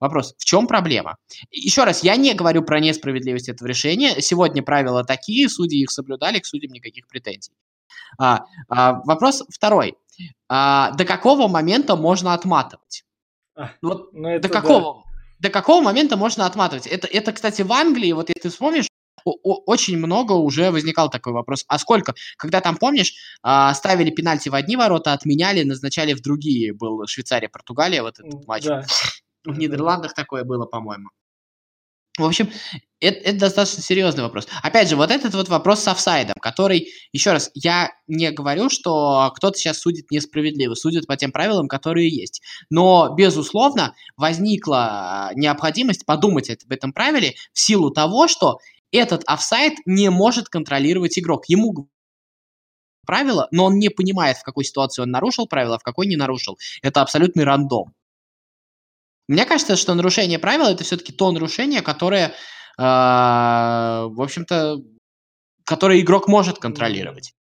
Вопрос, 0.01 0.35
в 0.37 0.43
чем 0.43 0.67
проблема? 0.67 1.15
Еще 1.51 1.85
раз, 1.85 2.03
я 2.03 2.17
не 2.17 2.33
говорю 2.33 2.61
про 2.63 2.81
несправедливость 2.81 3.47
этого 3.47 3.67
решения. 3.67 4.21
Сегодня 4.21 4.61
правила 4.61 5.05
такие, 5.05 5.47
судьи 5.47 5.81
их 5.81 5.89
соблюдали, 5.89 6.39
к 6.39 6.45
судьям 6.45 6.73
никаких 6.73 7.07
претензий. 7.07 7.53
А, 8.17 8.45
а, 8.67 9.01
вопрос 9.05 9.43
второй. 9.49 9.95
А, 10.49 10.91
до 10.91 11.05
какого 11.05 11.47
момента 11.47 11.95
можно 11.95 12.33
отматывать? 12.33 13.05
А, 13.55 13.71
вот 13.81 14.11
ну 14.13 14.37
до 14.39 14.49
какого? 14.49 15.03
Да 15.03 15.08
до 15.39 15.49
какого 15.49 15.81
момента 15.81 16.17
можно 16.17 16.45
отматывать? 16.45 16.87
Это, 16.87 17.07
это, 17.07 17.31
кстати, 17.31 17.61
в 17.61 17.71
Англии, 17.71 18.11
вот 18.11 18.29
если 18.29 18.41
ты 18.41 18.49
вспомнишь, 18.49 18.87
очень 19.25 19.97
много 19.97 20.33
уже 20.33 20.71
возникал 20.71 21.09
такой 21.09 21.33
вопрос. 21.33 21.65
А 21.67 21.77
сколько? 21.77 22.13
Когда 22.37 22.61
там, 22.61 22.77
помнишь, 22.77 23.13
а, 23.43 23.73
ставили 23.73 24.11
пенальти 24.11 24.49
в 24.49 24.55
одни 24.55 24.75
ворота, 24.75 25.13
отменяли, 25.13 25.63
назначали 25.63 26.13
в 26.13 26.21
другие. 26.21 26.73
Был 26.73 27.05
Швейцария, 27.05 27.49
Португалия, 27.49 28.01
вот 28.01 28.19
этот 28.19 28.47
матч. 28.47 28.65
Да. 28.65 28.85
В 29.45 29.57
Нидерландах 29.57 30.13
такое 30.13 30.43
было, 30.43 30.65
по-моему. 30.65 31.09
В 32.19 32.25
общем, 32.25 32.49
это, 32.99 33.17
это 33.17 33.39
достаточно 33.39 33.81
серьезный 33.81 34.23
вопрос. 34.23 34.47
Опять 34.61 34.89
же, 34.89 34.95
вот 34.95 35.09
этот 35.09 35.33
вот 35.33 35.47
вопрос 35.47 35.81
с 35.81 35.87
офсайдом, 35.87 36.35
который, 36.41 36.89
еще 37.13 37.31
раз, 37.31 37.49
я 37.53 37.91
не 38.07 38.31
говорю, 38.31 38.69
что 38.69 39.31
кто-то 39.35 39.57
сейчас 39.57 39.79
судит 39.79 40.11
несправедливо, 40.11 40.75
судит 40.75 41.07
по 41.07 41.15
тем 41.15 41.31
правилам, 41.31 41.67
которые 41.67 42.09
есть. 42.09 42.41
Но, 42.69 43.15
безусловно, 43.15 43.95
возникла 44.17 45.31
необходимость 45.35 46.05
подумать 46.05 46.49
об 46.49 46.71
этом 46.71 46.91
правиле 46.91 47.35
в 47.53 47.59
силу 47.59 47.89
того, 47.89 48.27
что 48.27 48.59
этот 48.91 49.23
офсайд 49.25 49.75
не 49.85 50.09
может 50.09 50.49
контролировать 50.49 51.17
игрок. 51.17 51.45
Ему 51.47 51.89
правило, 53.05 53.47
но 53.51 53.65
он 53.65 53.79
не 53.79 53.89
понимает, 53.89 54.37
в 54.37 54.43
какой 54.43 54.65
ситуации 54.65 55.01
он 55.01 55.09
нарушил 55.09 55.47
правила, 55.47 55.75
а 55.75 55.79
в 55.79 55.83
какой 55.83 56.05
не 56.05 56.15
нарушил. 56.15 56.57
Это 56.81 57.01
абсолютный 57.01 57.43
рандом. 57.43 57.93
Мне 59.29 59.45
кажется, 59.45 59.75
что 59.75 59.93
нарушение 59.93 60.39
правил 60.39 60.65
это 60.65 60.83
все-таки 60.83 61.13
то 61.13 61.31
нарушение, 61.31 61.83
которое, 61.83 62.29
э, 62.29 62.81
в 62.81 64.21
общем-то, 64.21 64.77
которое 65.63 66.01
игрок 66.01 66.27
может 66.27 66.57
контролировать. 66.57 67.33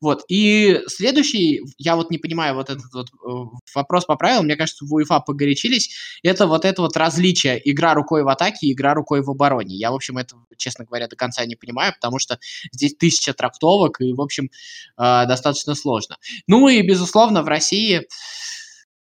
Вот. 0.00 0.22
И 0.28 0.80
следующий, 0.86 1.62
я 1.78 1.96
вот 1.96 2.10
не 2.10 2.18
понимаю 2.18 2.54
вот 2.54 2.70
этот 2.70 2.92
вот 2.94 3.08
э, 3.08 3.56
вопрос 3.74 4.04
по 4.04 4.14
правилам, 4.14 4.44
мне 4.44 4.54
кажется, 4.54 4.84
в 4.84 4.94
УЕФА 4.94 5.18
погорячились, 5.18 5.90
это 6.22 6.46
вот 6.46 6.64
это 6.64 6.80
вот 6.80 6.96
различие 6.96 7.60
игра 7.68 7.94
рукой 7.94 8.22
в 8.22 8.28
атаке 8.28 8.68
и 8.68 8.72
игра 8.72 8.94
рукой 8.94 9.20
в 9.20 9.28
обороне. 9.28 9.74
Я, 9.74 9.90
в 9.90 9.96
общем, 9.96 10.18
это, 10.18 10.36
честно 10.56 10.84
говоря, 10.84 11.08
до 11.08 11.16
конца 11.16 11.44
не 11.44 11.56
понимаю, 11.56 11.92
потому 11.92 12.20
что 12.20 12.38
здесь 12.70 12.94
тысяча 12.94 13.34
трактовок, 13.34 14.00
и, 14.00 14.12
в 14.12 14.20
общем, 14.20 14.44
э, 14.44 15.26
достаточно 15.26 15.74
сложно. 15.74 16.18
Ну 16.46 16.68
и, 16.68 16.82
безусловно, 16.82 17.42
в 17.42 17.48
России 17.48 18.06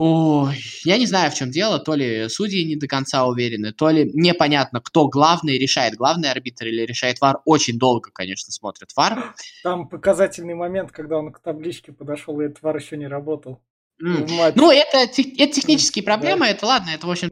Ой, 0.02 0.58
я 0.86 0.98
не 0.98 1.06
знаю, 1.06 1.30
в 1.30 1.36
чем 1.36 1.52
дело. 1.52 1.78
То 1.78 1.94
ли 1.94 2.30
судьи 2.30 2.64
не 2.64 2.78
до 2.78 2.88
конца 2.88 3.26
уверены, 3.26 3.74
то 3.74 3.90
ли 3.90 4.10
непонятно, 4.14 4.80
кто 4.80 5.10
главный 5.10 5.58
решает. 5.58 5.96
Главный 5.96 6.32
арбитр 6.32 6.68
или 6.68 6.86
решает 6.86 7.20
ВАР. 7.20 7.42
Очень 7.44 7.78
долго, 7.78 8.10
конечно, 8.10 8.54
смотрят 8.54 8.92
ВАР. 8.96 9.36
Там 9.62 9.90
показательный 9.90 10.56
момент, 10.56 10.94
когда 10.94 11.18
он 11.18 11.34
к 11.34 11.40
табличке 11.40 11.92
подошел, 11.92 12.40
и 12.40 12.46
этот 12.46 12.62
ВАР 12.62 12.78
еще 12.78 12.96
не 12.96 13.08
работал. 13.08 13.62
Mm. 14.02 14.54
Ну, 14.56 14.72
это, 14.72 15.00
это 15.00 15.14
технические 15.52 16.04
проблемы, 16.04 16.46
да. 16.46 16.52
это 16.52 16.66
ладно, 16.66 16.92
это, 16.92 17.06
в 17.06 17.12
общем... 17.12 17.30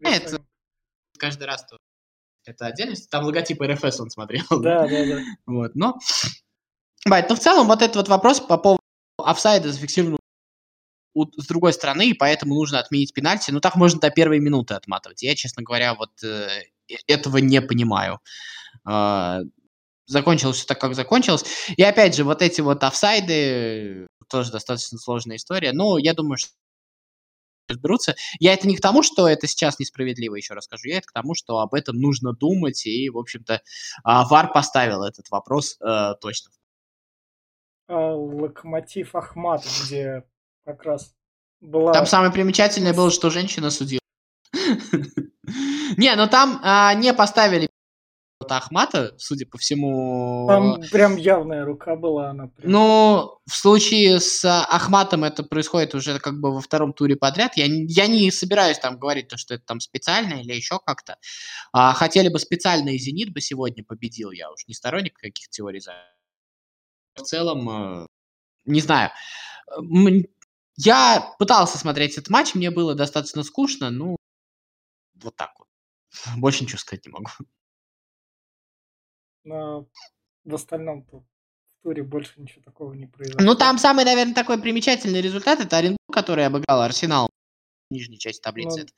Да. 0.00 0.10
Это 0.10 0.42
каждый 1.16 1.44
раз 1.44 1.64
то 1.64 1.78
это 2.44 2.66
отдельность. 2.66 3.08
Там 3.08 3.24
логотип 3.24 3.62
РФС 3.62 4.00
он 4.00 4.10
смотрел. 4.10 4.44
Да, 4.50 4.88
да, 4.88 5.06
да. 5.06 5.20
Вот, 5.46 5.76
но... 5.76 5.98
Бать, 7.06 7.28
ну, 7.28 7.36
в 7.36 7.38
целом, 7.38 7.68
вот 7.68 7.82
этот 7.82 7.96
вот 7.96 8.08
вопрос 8.08 8.40
по 8.40 8.58
поводу 8.58 8.82
офсайда 9.18 9.70
зафиксированного 9.70 10.18
с 11.14 11.46
другой 11.46 11.72
стороны, 11.72 12.10
и 12.10 12.14
поэтому 12.14 12.54
нужно 12.54 12.78
отменить 12.78 13.14
пенальти. 13.14 13.50
Ну, 13.50 13.60
так 13.60 13.76
можно 13.76 14.00
до 14.00 14.10
первой 14.10 14.40
минуты 14.40 14.74
отматывать. 14.74 15.22
Я, 15.22 15.34
честно 15.34 15.62
говоря, 15.62 15.94
вот 15.94 16.10
э, 16.22 16.48
э 16.88 16.94
этого 17.06 17.38
не 17.38 17.60
понимаю. 17.62 18.20
Э, 18.88 19.40
закончилось 20.06 20.56
все 20.56 20.66
так, 20.66 20.80
как 20.80 20.94
закончилось. 20.94 21.44
И 21.76 21.82
опять 21.82 22.14
же, 22.14 22.24
вот 22.24 22.42
эти 22.42 22.60
вот 22.60 22.82
офсайды, 22.82 24.06
тоже 24.28 24.50
достаточно 24.50 24.98
сложная 24.98 25.36
история. 25.36 25.72
Но 25.72 25.98
я 25.98 26.14
думаю, 26.14 26.38
что 26.38 26.50
разберутся. 27.68 28.14
Я 28.38 28.52
это 28.52 28.68
не 28.68 28.76
к 28.76 28.80
тому, 28.80 29.02
что 29.02 29.28
это 29.28 29.46
сейчас 29.46 29.78
несправедливо, 29.78 30.34
еще 30.34 30.54
раз 30.54 30.64
скажу, 30.64 30.88
я 30.88 30.98
это 30.98 31.06
к 31.06 31.12
тому, 31.12 31.34
что 31.34 31.60
об 31.60 31.74
этом 31.74 31.96
нужно 31.96 32.32
думать, 32.32 32.84
и, 32.86 33.08
в 33.08 33.18
общем-то, 33.18 33.62
а, 34.02 34.26
ВАР 34.26 34.52
поставил 34.52 35.02
этот 35.02 35.30
вопрос 35.30 35.78
э, 35.80 36.14
точно. 36.20 36.50
А, 37.88 38.14
Локомотив 38.14 39.14
Ахмат, 39.14 39.64
где 39.84 40.24
как 40.64 40.82
раз 40.84 41.14
была... 41.60 41.92
Там 41.92 42.06
самое 42.06 42.32
примечательное 42.32 42.94
было, 42.94 43.10
что 43.10 43.30
женщина 43.30 43.70
судила. 43.70 44.00
Не, 45.96 46.14
ну 46.16 46.26
там 46.28 46.60
а, 46.62 46.94
не 46.94 47.12
поставили 47.12 47.68
Ахмата, 48.50 49.14
судя 49.18 49.46
по 49.46 49.58
всему. 49.58 50.46
Там 50.48 50.80
прям 50.90 51.16
явная 51.16 51.64
рука 51.64 51.96
была 51.96 52.30
она. 52.30 52.48
Прям. 52.48 52.70
Ну, 52.70 53.38
в 53.46 53.54
случае 53.54 54.20
с 54.20 54.44
Ахматом 54.44 55.24
это 55.24 55.42
происходит 55.42 55.94
уже 55.94 56.18
как 56.18 56.40
бы 56.40 56.52
во 56.52 56.60
втором 56.60 56.92
туре 56.92 57.16
подряд. 57.16 57.56
Я, 57.56 57.66
я 57.66 58.06
не 58.06 58.30
собираюсь 58.30 58.78
там 58.78 58.98
говорить 58.98 59.28
то, 59.28 59.36
что 59.36 59.54
это 59.54 59.64
там 59.64 59.80
специально 59.80 60.34
или 60.34 60.52
еще 60.52 60.78
как-то. 60.84 61.16
А, 61.72 61.92
хотели 61.94 62.28
бы 62.28 62.38
специально 62.38 62.90
и 62.90 62.98
Зенит 62.98 63.32
бы 63.32 63.40
сегодня 63.40 63.84
победил. 63.84 64.30
Я 64.30 64.50
уж 64.50 64.66
не 64.66 64.74
сторонник 64.74 65.14
каких 65.14 65.48
теорий. 65.48 65.80
В 67.14 67.22
целом, 67.22 68.02
э, 68.02 68.06
не 68.64 68.80
знаю. 68.80 69.10
Я 70.76 71.34
пытался 71.38 71.78
смотреть 71.78 72.18
этот 72.18 72.30
матч, 72.30 72.54
мне 72.54 72.70
было 72.70 72.94
достаточно 72.94 73.42
скучно, 73.42 73.90
ну, 73.90 74.16
вот 75.14 75.36
так 75.36 75.52
вот. 75.58 75.68
Больше 76.36 76.64
ничего 76.64 76.78
сказать 76.78 77.06
не 77.06 77.12
могу. 77.12 77.28
Но 79.44 79.86
в 80.44 80.54
остальном-то 80.54 81.18
в 81.18 81.82
туре 81.82 82.02
больше 82.02 82.32
ничего 82.40 82.62
такого 82.62 82.94
не 82.94 83.06
произошло. 83.06 83.44
Ну, 83.44 83.54
там 83.54 83.78
самый, 83.78 84.04
наверное, 84.04 84.34
такой 84.34 84.58
примечательный 84.58 85.20
результат. 85.20 85.60
Это 85.60 85.76
Оренбург, 85.76 85.98
который 86.10 86.46
обыграл 86.46 86.80
Арсенал 86.80 87.28
в 87.90 87.94
нижней 87.94 88.18
части 88.18 88.40
таблицы. 88.40 88.78
Ну, 88.78 88.84
это 88.84 88.92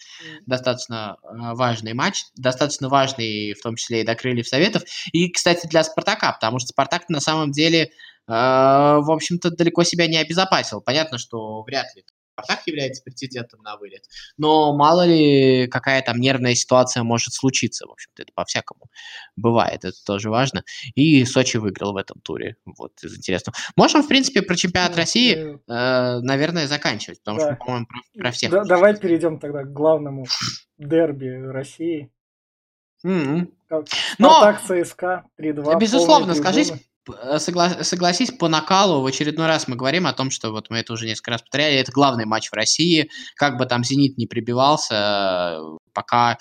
достаточно 0.46 1.18
э, 1.22 1.26
важный 1.54 1.94
матч. 1.94 2.22
Достаточно 2.36 2.88
важный, 2.88 3.54
в 3.54 3.60
том 3.60 3.74
числе 3.74 4.02
и 4.02 4.04
до 4.04 4.14
крыльев 4.14 4.46
Советов. 4.46 4.84
И, 5.12 5.30
кстати, 5.30 5.66
для 5.66 5.82
Спартака, 5.82 6.32
потому 6.32 6.60
что 6.60 6.68
Спартак 6.68 7.08
на 7.08 7.20
самом 7.20 7.50
деле, 7.50 7.90
в 8.26 9.10
общем-то, 9.10 9.50
далеко 9.50 9.84
себя 9.84 10.06
не 10.06 10.16
обезопасил. 10.16 10.80
Понятно, 10.80 11.18
что 11.18 11.62
вряд 11.62 11.86
ли 11.94 12.04
Спартак 12.36 12.66
является 12.66 13.02
претендентом 13.02 13.62
на 13.62 13.76
вылет. 13.76 14.02
Но 14.36 14.76
мало 14.76 15.06
ли, 15.06 15.68
какая 15.68 16.02
там 16.02 16.18
нервная 16.18 16.54
ситуация 16.54 17.02
может 17.02 17.32
случиться. 17.32 17.86
В 17.86 17.92
общем-то, 17.92 18.22
это 18.22 18.32
по-всякому 18.34 18.90
бывает. 19.36 19.84
Это 19.84 19.96
тоже 20.04 20.28
важно. 20.28 20.62
И 20.94 21.24
Сочи 21.24 21.56
выиграл 21.56 21.94
в 21.94 21.96
этом 21.96 22.20
туре. 22.20 22.56
Вот 22.66 22.92
из 23.02 23.16
интересного. 23.16 23.56
Можем, 23.74 24.02
в 24.02 24.08
принципе, 24.08 24.42
про 24.42 24.54
чемпионат 24.54 24.96
России, 24.96 25.34
э, 25.34 26.20
наверное, 26.20 26.66
заканчивать. 26.66 27.20
Потому 27.20 27.38
да. 27.38 27.46
что, 27.46 27.64
по-моему, 27.64 27.86
про, 27.86 28.20
про 28.20 28.30
всех. 28.32 28.50
Да, 28.50 28.64
давай 28.64 28.96
перейдем 28.96 29.38
тогда 29.38 29.62
к 29.62 29.72
главному 29.72 30.26
дерби 30.78 31.28
России. 31.28 32.12
Mm-hmm. 33.04 33.52
Спартак 34.14 34.62
ЦСКА 34.62 35.24
3-2. 35.40 35.78
Безусловно, 35.78 36.34
скажите, 36.34 36.80
согла- 37.38 37.82
согласись, 37.82 38.30
по 38.30 38.48
накалу 38.48 39.00
в 39.02 39.06
очередной 39.06 39.46
раз 39.46 39.68
мы 39.68 39.76
говорим 39.76 40.06
о 40.06 40.12
том, 40.12 40.30
что 40.30 40.50
вот 40.50 40.70
мы 40.70 40.78
это 40.78 40.92
уже 40.92 41.06
несколько 41.06 41.32
раз 41.32 41.42
повторяли, 41.42 41.76
это 41.76 41.92
главный 41.92 42.24
матч 42.24 42.50
в 42.50 42.54
России, 42.54 43.10
как 43.34 43.56
бы 43.58 43.66
там 43.66 43.84
«Зенит» 43.84 44.18
не 44.18 44.26
прибивался, 44.26 45.58
пока 45.92 46.38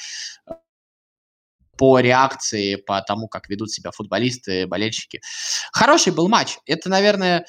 по 1.78 2.00
реакции, 2.00 2.76
по 2.76 3.02
тому, 3.02 3.28
как 3.28 3.50
ведут 3.50 3.70
себя 3.70 3.92
футболисты, 3.92 4.66
болельщики. 4.66 5.20
Хороший 5.74 6.14
был 6.14 6.30
матч. 6.30 6.58
Это, 6.66 6.90
наверное, 6.90 7.40
Э, 7.40 7.46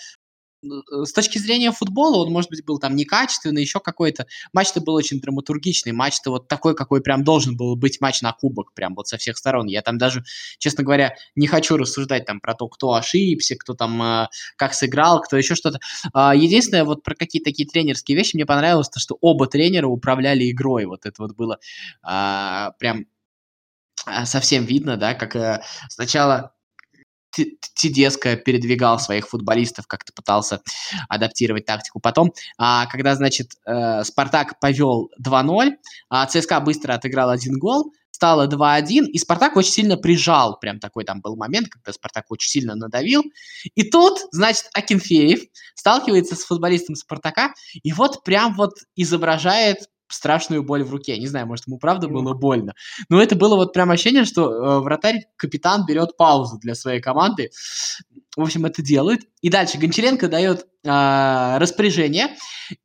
с 0.91 1.13
точки 1.13 1.39
зрения 1.39 1.73
футбола 1.73 2.25
он, 2.25 2.33
может 2.33 2.51
быть, 2.51 2.65
был 2.65 2.79
там 2.79 2.97
некачественный, 2.97 3.63
еще 3.63 3.81
какой-то. 3.81 4.27
Матч-то 4.53 4.81
был 4.81 4.95
очень 4.95 5.21
драматургичный, 5.21 5.93
матч-то 5.93 6.31
вот 6.31 6.49
такой, 6.49 6.75
какой 6.75 7.01
прям 7.01 7.25
должен 7.25 7.57
был 7.57 7.77
быть 7.77 8.01
матч 8.01 8.23
на 8.23 8.33
кубок, 8.33 8.73
прям 8.75 8.95
вот 8.95 9.09
со 9.09 9.17
всех 9.19 9.37
сторон. 9.37 9.67
Я 9.67 9.83
там 9.83 9.99
даже, 9.99 10.25
честно 10.59 10.85
говоря, 10.85 11.15
не 11.35 11.47
хочу 11.47 11.77
рассуждать 11.77 12.25
там 12.27 12.41
про 12.41 12.55
то, 12.55 12.69
кто 12.69 12.95
ошибся, 12.95 13.57
кто 13.57 13.75
там 13.75 14.03
э, 14.03 14.29
как 14.57 14.75
сыграл, 14.75 15.21
кто 15.21 15.37
еще 15.37 15.55
что-то. 15.55 15.79
Э, 16.15 16.33
единственное, 16.35 16.85
вот 16.85 17.03
про 17.03 17.15
какие-то 17.15 17.51
такие 17.51 17.69
тренерские 17.69 18.17
вещи 18.17 18.37
мне 18.37 18.47
понравилось, 18.47 18.89
то, 18.89 19.01
что 19.01 19.17
оба 19.21 19.47
тренера 19.47 19.87
управляли 19.87 20.51
игрой. 20.51 20.87
Вот 20.87 21.07
это 21.07 21.23
вот 21.23 21.37
было 21.37 21.59
э, 22.09 22.71
прям 22.79 23.07
совсем 24.25 24.65
видно, 24.65 24.97
да, 24.97 25.15
как 25.15 25.37
э, 25.37 25.63
сначала 25.89 26.56
Тедеско 27.75 28.37
передвигал 28.37 28.99
своих 28.99 29.29
футболистов, 29.29 29.87
как-то 29.87 30.13
пытался 30.13 30.61
адаптировать 31.09 31.67
тактику. 31.67 32.01
Потом, 32.01 32.33
а, 32.59 32.87
когда, 32.87 33.15
значит, 33.15 33.53
э, 33.67 34.05
Спартак 34.05 34.59
повел 34.61 35.11
2-0, 35.19 35.73
а 36.09 36.27
ЦСКА 36.27 36.61
быстро 36.61 36.95
отыграл 36.95 37.31
один 37.31 37.59
гол, 37.59 37.93
стало 38.11 38.47
2-1, 38.47 39.05
и 39.05 39.19
Спартак 39.19 39.57
очень 39.57 39.73
сильно 39.73 39.97
прижал. 39.97 40.59
Прям 40.59 40.81
такой 40.81 41.05
там 41.05 41.21
был 41.21 41.37
момент, 41.37 41.69
когда 41.69 41.93
Спартак 41.93 42.25
очень 42.31 42.49
сильно 42.49 42.75
надавил. 42.75 43.23
И 43.75 43.83
тут, 43.91 44.21
значит, 44.33 44.71
Акинфеев 44.73 45.41
сталкивается 45.75 46.35
с 46.35 46.45
футболистом 46.45 46.97
Спартака, 46.97 47.53
и 47.83 47.93
вот 47.93 48.25
прям 48.25 48.55
вот 48.55 48.73
изображает 48.97 49.89
страшную 50.09 50.63
боль 50.63 50.85
в 50.85 50.91
руке. 50.91 51.19
Не 51.19 51.27
знаю, 51.27 51.47
может, 51.47 51.67
ему 51.67 51.79
правда 51.79 52.09
было 52.09 52.35
больно. 52.35 52.75
Но 53.09 53.21
это 53.21 53.37
было 53.37 53.57
вот 53.57 53.73
прям 53.73 53.91
ощущение, 53.91 54.25
что 54.25 54.51
э, 54.51 54.81
вратарь, 54.81 55.27
капитан 55.37 55.85
берет 55.87 56.17
паузу 56.17 56.59
для 56.59 56.75
своей 56.75 57.01
команды. 57.01 57.51
В 58.37 58.43
общем, 58.43 58.67
это 58.67 58.83
делает. 58.83 59.21
И 59.41 59.49
дальше 59.49 59.79
Гончаренко 59.79 60.29
дает 60.29 60.67
э, 60.85 61.59
распоряжение, 61.59 62.37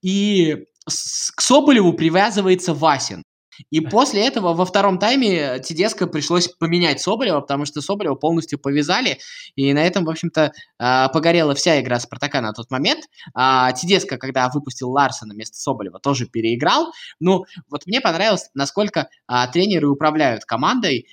и 0.02 0.66
с, 0.88 1.32
к 1.32 1.42
Соболеву 1.42 1.94
привязывается 1.94 2.74
Васин. 2.74 3.24
И 3.70 3.82
после 3.82 4.26
этого 4.26 4.54
во 4.54 4.66
втором 4.66 5.00
тайме 5.00 5.60
Тедеско 5.60 6.08
пришлось 6.08 6.48
поменять 6.48 7.02
Соболева, 7.02 7.42
потому 7.42 7.66
что 7.66 7.82
Соболева 7.82 8.16
полностью 8.16 8.60
повязали, 8.60 9.20
и 9.56 9.74
на 9.74 9.86
этом, 9.86 10.06
в 10.06 10.10
общем-то, 10.10 10.52
а, 10.78 11.10
погорела 11.10 11.54
вся 11.56 11.80
игра 11.82 12.00
Спартака 12.00 12.42
на 12.42 12.54
тот 12.54 12.72
момент. 12.72 13.06
А 13.34 13.72
Тедеско, 13.74 14.18
когда 14.18 14.50
выпустил 14.50 14.90
Ларсона 14.90 15.34
вместо 15.34 15.58
Соболева, 15.58 16.00
тоже 16.00 16.28
переиграл. 16.28 16.92
Ну, 17.20 17.46
вот 17.70 17.86
мне 17.86 18.02
понравилось, 18.02 18.50
насколько 18.54 19.10
а, 19.28 19.48
тренеры 19.48 19.90
управляют 19.90 20.46
командой. 20.46 21.08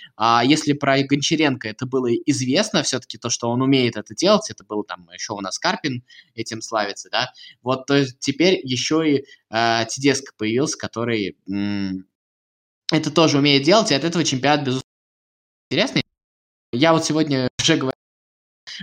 Если 0.44 0.72
про 0.72 1.02
Гончаренко 1.02 1.68
это 1.68 1.86
было 1.86 2.12
известно, 2.14 2.82
все-таки 2.82 3.18
то, 3.18 3.30
что 3.30 3.48
он 3.48 3.62
умеет 3.62 3.96
это 3.96 4.14
делать, 4.14 4.50
это 4.50 4.64
был 4.64 4.84
там 4.84 5.08
еще 5.12 5.32
у 5.32 5.40
нас 5.40 5.58
Карпин 5.58 6.04
этим 6.34 6.60
славится, 6.60 7.08
да, 7.10 7.32
вот 7.62 7.86
то 7.86 8.04
теперь 8.18 8.60
еще 8.62 9.08
и 9.08 9.24
Тедеско 9.50 10.32
появился, 10.36 10.76
который 10.78 11.36
это 12.90 13.10
тоже 13.10 13.38
умеет 13.38 13.62
делать, 13.64 13.90
и 13.90 13.94
от 13.94 14.04
этого 14.04 14.24
чемпионат, 14.24 14.60
безусловно, 14.60 14.84
интересный. 15.70 16.04
Я 16.72 16.92
вот 16.92 17.04
сегодня 17.04 17.48
уже 17.60 17.76
говорил, 17.76 17.92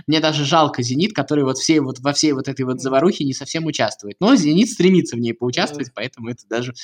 мне 0.06 0.20
даже 0.20 0.44
жалко 0.44 0.82
«Зенит», 0.82 1.14
который 1.14 1.44
вот, 1.44 1.58
всей, 1.58 1.80
вот 1.80 2.00
во 2.00 2.12
всей 2.12 2.32
вот 2.32 2.48
этой 2.48 2.64
вот 2.64 2.80
заварухе 2.80 3.24
не 3.24 3.32
совсем 3.32 3.66
участвует. 3.66 4.16
Но 4.20 4.34
«Зенит» 4.36 4.70
стремится 4.70 5.16
в 5.16 5.20
ней 5.20 5.32
поучаствовать, 5.32 5.92
поэтому 5.94 6.28
это 6.28 6.46
даже 6.48 6.74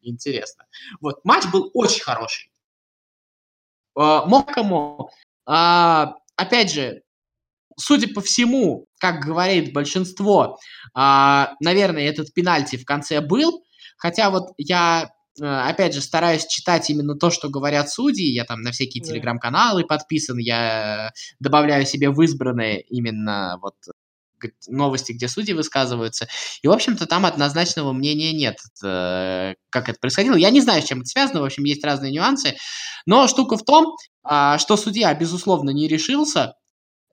интересно. 0.00 0.66
Вот, 1.00 1.24
матч 1.24 1.44
был 1.52 1.70
очень 1.74 2.02
хороший. 2.02 2.50
А, 3.94 4.24
мог 4.26 4.52
кому. 4.52 5.10
А, 5.46 6.14
опять 6.36 6.72
же, 6.72 7.02
судя 7.76 8.12
по 8.12 8.20
всему, 8.20 8.86
как 8.98 9.20
говорит 9.20 9.72
большинство, 9.72 10.58
а, 10.94 11.54
наверное, 11.60 12.08
этот 12.08 12.32
пенальти 12.32 12.76
в 12.76 12.84
конце 12.84 13.20
был. 13.20 13.64
Хотя 13.96 14.30
вот 14.30 14.52
я 14.56 15.12
опять 15.40 15.94
же, 15.94 16.00
стараюсь 16.00 16.46
читать 16.46 16.90
именно 16.90 17.14
то, 17.14 17.30
что 17.30 17.48
говорят 17.48 17.90
судьи. 17.90 18.32
Я 18.32 18.44
там 18.44 18.60
на 18.60 18.72
всякие 18.72 19.02
телеграм-каналы 19.02 19.84
подписан, 19.84 20.38
я 20.38 21.12
добавляю 21.40 21.86
себе 21.86 22.10
в 22.10 22.20
избранные 22.20 22.82
именно 22.82 23.58
вот 23.62 23.74
новости, 24.68 25.12
где 25.12 25.28
судьи 25.28 25.54
высказываются. 25.54 26.28
И, 26.62 26.68
в 26.68 26.72
общем-то, 26.72 27.06
там 27.06 27.26
однозначного 27.26 27.92
мнения 27.92 28.32
нет, 28.32 28.58
э, 28.82 29.54
как 29.70 29.88
это 29.88 29.98
происходило. 30.00 30.36
Я 30.36 30.50
не 30.50 30.60
знаю, 30.60 30.82
с 30.82 30.86
чем 30.86 31.00
это 31.00 31.08
связано, 31.08 31.40
в 31.40 31.44
общем, 31.44 31.64
есть 31.64 31.84
разные 31.84 32.12
нюансы. 32.12 32.56
Но 33.06 33.28
штука 33.28 33.56
в 33.56 33.64
том, 33.64 33.96
а, 34.22 34.58
что 34.58 34.76
судья, 34.76 35.14
безусловно, 35.14 35.70
не 35.70 35.88
решился. 35.88 36.54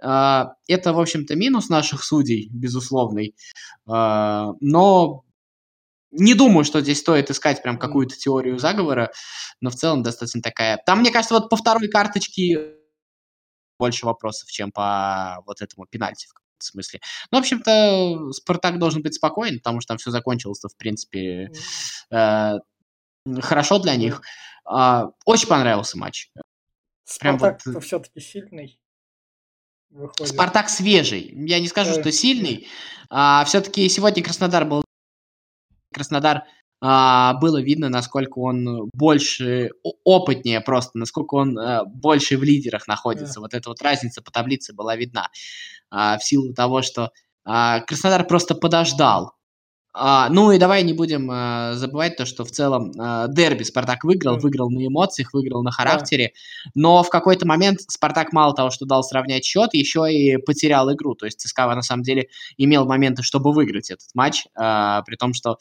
А, 0.02 0.54
это, 0.68 0.94
в 0.94 1.00
общем-то, 1.00 1.36
минус 1.36 1.70
наших 1.70 2.04
судей, 2.04 2.50
безусловный. 2.52 3.36
А, 3.88 4.52
но 4.62 5.24
не 6.12 6.34
думаю, 6.34 6.64
что 6.64 6.82
здесь 6.82 7.00
стоит 7.00 7.30
искать 7.30 7.62
прям 7.62 7.78
какую-то 7.78 8.16
теорию 8.16 8.58
заговора, 8.58 9.12
но 9.62 9.70
в 9.70 9.76
целом 9.76 10.04
достаточно 10.04 10.42
такая. 10.42 10.82
Там, 10.86 11.00
мне 11.00 11.12
кажется, 11.12 11.36
вот 11.36 11.50
по 11.50 11.56
второй 11.56 11.88
карточке 11.88 12.76
больше 13.78 14.06
вопросов, 14.06 14.50
чем 14.52 14.72
по 14.72 15.42
вот 15.46 15.62
этому 15.62 15.86
пенальти 15.86 16.28
в 16.28 16.34
каком-то 16.34 16.66
смысле. 16.66 17.00
Ну, 17.32 17.38
в 17.38 17.42
общем-то, 17.42 18.32
Спартак 18.34 18.80
должен 18.80 19.02
быть 19.02 19.16
спокоен, 19.16 19.58
потому 19.60 19.82
что 19.82 19.90
там 19.90 19.98
все 19.98 20.12
закончилось-то, 20.12 20.68
в 20.68 20.76
принципе, 20.76 21.52
э, 22.12 22.54
хорошо 23.40 23.80
для 23.80 23.96
них. 23.96 24.22
Э, 24.70 25.04
очень 25.26 25.48
понравился 25.48 25.98
матч. 25.98 26.32
Спартак 27.06 27.62
вот... 27.66 27.84
все-таки 27.84 28.20
сильный. 28.20 28.80
Выходит. 29.90 30.34
Спартак 30.34 30.70
свежий. 30.70 31.34
Я 31.48 31.60
не 31.60 31.68
скажу, 31.68 32.00
что 32.00 32.12
сильный. 32.12 32.68
А, 33.10 33.44
все-таки 33.46 33.90
сегодня 33.90 34.24
Краснодар 34.24 34.66
был 34.66 34.84
Краснодар 36.00 36.46
а, 36.82 37.34
было 37.34 37.62
видно, 37.62 37.90
насколько 37.90 38.40
он 38.40 38.90
больше, 38.94 39.72
опытнее 40.06 40.62
просто, 40.62 40.98
насколько 40.98 41.36
он 41.36 41.60
а, 41.60 41.84
больше 41.84 42.38
в 42.38 42.44
лидерах 42.44 42.88
находится. 42.88 43.40
Yeah. 43.40 43.42
Вот 43.42 43.54
эта 43.54 43.70
вот 43.70 43.82
разница 43.82 44.22
по 44.22 44.32
таблице 44.32 44.74
была 44.74 44.96
видна. 44.96 45.28
А, 45.92 46.18
в 46.18 46.24
силу 46.24 46.54
того, 46.54 46.82
что 46.82 47.12
а, 47.44 47.82
Краснодар 47.82 48.26
просто 48.26 48.56
подождал. 48.56 49.34
А, 49.94 50.30
ну 50.30 50.52
и 50.52 50.60
давай 50.60 50.84
не 50.84 50.94
будем 50.94 51.30
а, 51.32 51.74
забывать 51.74 52.16
то, 52.16 52.26
что 52.26 52.46
в 52.46 52.52
целом 52.52 52.92
а, 53.00 53.28
дерби 53.28 53.64
Спартак 53.64 54.04
выиграл, 54.04 54.38
Mm. 54.38 54.40
выиграл 54.42 54.70
на 54.70 54.86
эмоциях, 54.86 55.34
выиграл 55.34 55.64
на 55.64 55.72
характере, 55.72 56.34
но 56.76 57.02
в 57.04 57.10
какой-то 57.10 57.48
момент 57.48 57.82
Спартак 57.88 58.32
мало 58.34 58.54
того, 58.54 58.70
что 58.70 58.86
дал 58.86 59.04
сравнять 59.04 59.44
счет, 59.46 59.74
еще 59.74 60.06
и 60.12 60.38
потерял 60.38 60.92
игру. 60.94 61.16
То 61.16 61.26
есть 61.26 61.40
ЦСКА 61.40 61.66
на 61.76 61.82
самом 61.82 62.04
деле 62.04 62.28
имел 62.58 62.86
моменты, 62.86 63.24
чтобы 63.24 63.52
выиграть 63.52 63.90
этот 63.90 64.08
матч, 64.14 64.46
а, 64.56 65.02
при 65.04 65.16
том, 65.16 65.34
что 65.34 65.58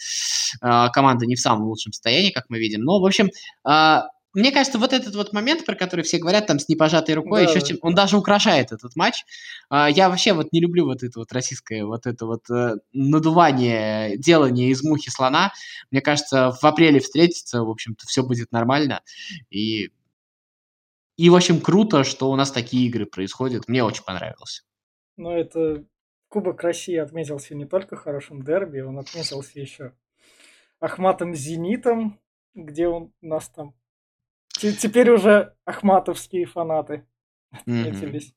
а, 0.60 0.88
команда 0.90 1.26
не 1.26 1.36
в 1.36 1.40
самом 1.40 1.64
лучшем 1.66 1.92
состоянии, 1.92 2.30
как 2.30 2.44
мы 2.48 2.58
видим. 2.58 2.82
Но, 2.82 3.00
в 3.00 3.06
общем, 3.06 3.30
а, 3.64 4.08
мне 4.34 4.52
кажется, 4.52 4.78
вот 4.78 4.92
этот 4.92 5.14
вот 5.14 5.32
момент, 5.32 5.64
про 5.64 5.74
который 5.74 6.02
все 6.02 6.18
говорят, 6.18 6.46
там, 6.46 6.58
с 6.58 6.68
непожатой 6.68 7.14
рукой, 7.14 7.44
Да, 7.44 7.50
еще 7.50 7.60
да. 7.60 7.66
чем, 7.66 7.78
он 7.82 7.94
даже 7.94 8.16
украшает 8.18 8.72
этот 8.72 8.94
матч. 8.94 9.24
А, 9.70 9.88
Я 9.88 10.10
вообще 10.10 10.32
вот 10.32 10.52
не 10.52 10.60
люблю 10.60 10.84
вот 10.84 11.02
это 11.02 11.18
вот 11.18 11.32
российское, 11.32 11.84
вот 11.84 12.06
это 12.06 12.26
вот 12.26 12.48
э, 12.50 12.76
надувание, 12.92 14.18
делание 14.18 14.70
из 14.70 14.82
мухи 14.84 15.10
слона. 15.10 15.52
Мне 15.90 16.00
кажется, 16.00 16.52
в 16.52 16.62
апреле 16.64 17.00
встретиться, 17.00 17.62
в 17.62 17.70
общем-то, 17.70 18.06
все 18.06 18.22
будет 18.22 18.52
нормально. 18.52 19.02
И, 19.50 19.90
и, 21.16 21.30
в 21.30 21.34
общем, 21.34 21.60
круто, 21.60 22.04
что 22.04 22.30
у 22.30 22.36
нас 22.36 22.52
такие 22.52 22.86
игры 22.86 23.06
происходят. 23.06 23.66
Мне 23.66 23.82
очень 23.82 24.04
понравилось. 24.04 24.64
Но 25.16 25.36
это 25.36 25.84
Кубок 26.28 26.62
России 26.62 26.96
отметился 26.96 27.54
не 27.54 27.64
только 27.64 27.96
хорошим 27.96 28.42
дерби, 28.42 28.80
он 28.80 28.98
отметился 28.98 29.58
еще 29.58 29.94
Ахматом 30.78 31.34
Зенитом, 31.34 32.20
где 32.54 32.86
он 32.88 33.12
нас 33.22 33.48
там 33.48 33.74
теперь 34.60 35.10
уже 35.10 35.54
ахматовские 35.64 36.46
фанаты 36.46 37.06
отметились. 37.50 38.34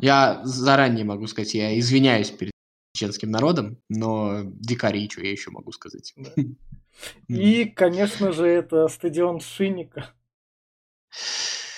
Я 0.00 0.40
заранее 0.44 1.04
могу 1.04 1.26
сказать, 1.26 1.54
я 1.54 1.78
извиняюсь 1.78 2.30
перед 2.30 2.52
чеченским 2.94 3.30
народом, 3.30 3.78
но 3.88 4.42
дикари, 4.44 5.08
что 5.10 5.22
я 5.22 5.30
еще 5.32 5.50
могу 5.50 5.72
сказать. 5.72 6.14
И, 7.28 7.64
конечно 7.64 8.32
же, 8.32 8.46
это 8.46 8.86
стадион 8.88 9.40
Шинника. 9.40 10.12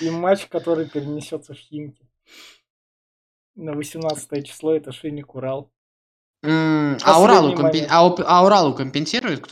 И 0.00 0.10
матч, 0.10 0.46
который 0.46 0.88
перенесется 0.88 1.54
в 1.54 1.58
Химки. 1.58 2.08
На 3.54 3.72
18 3.72 4.46
число 4.46 4.74
это 4.74 4.92
Шинник 4.92 5.34
Урал. 5.34 5.72
М, 6.42 6.94
А 6.94 6.98
Последний 6.98 7.24
Уралу, 7.24 7.54
компен- 7.54 7.86
а 7.88 8.08
Уп- 8.08 8.24
а 8.26 8.44
Уралу 8.44 8.74
компенсирует? 8.74 9.48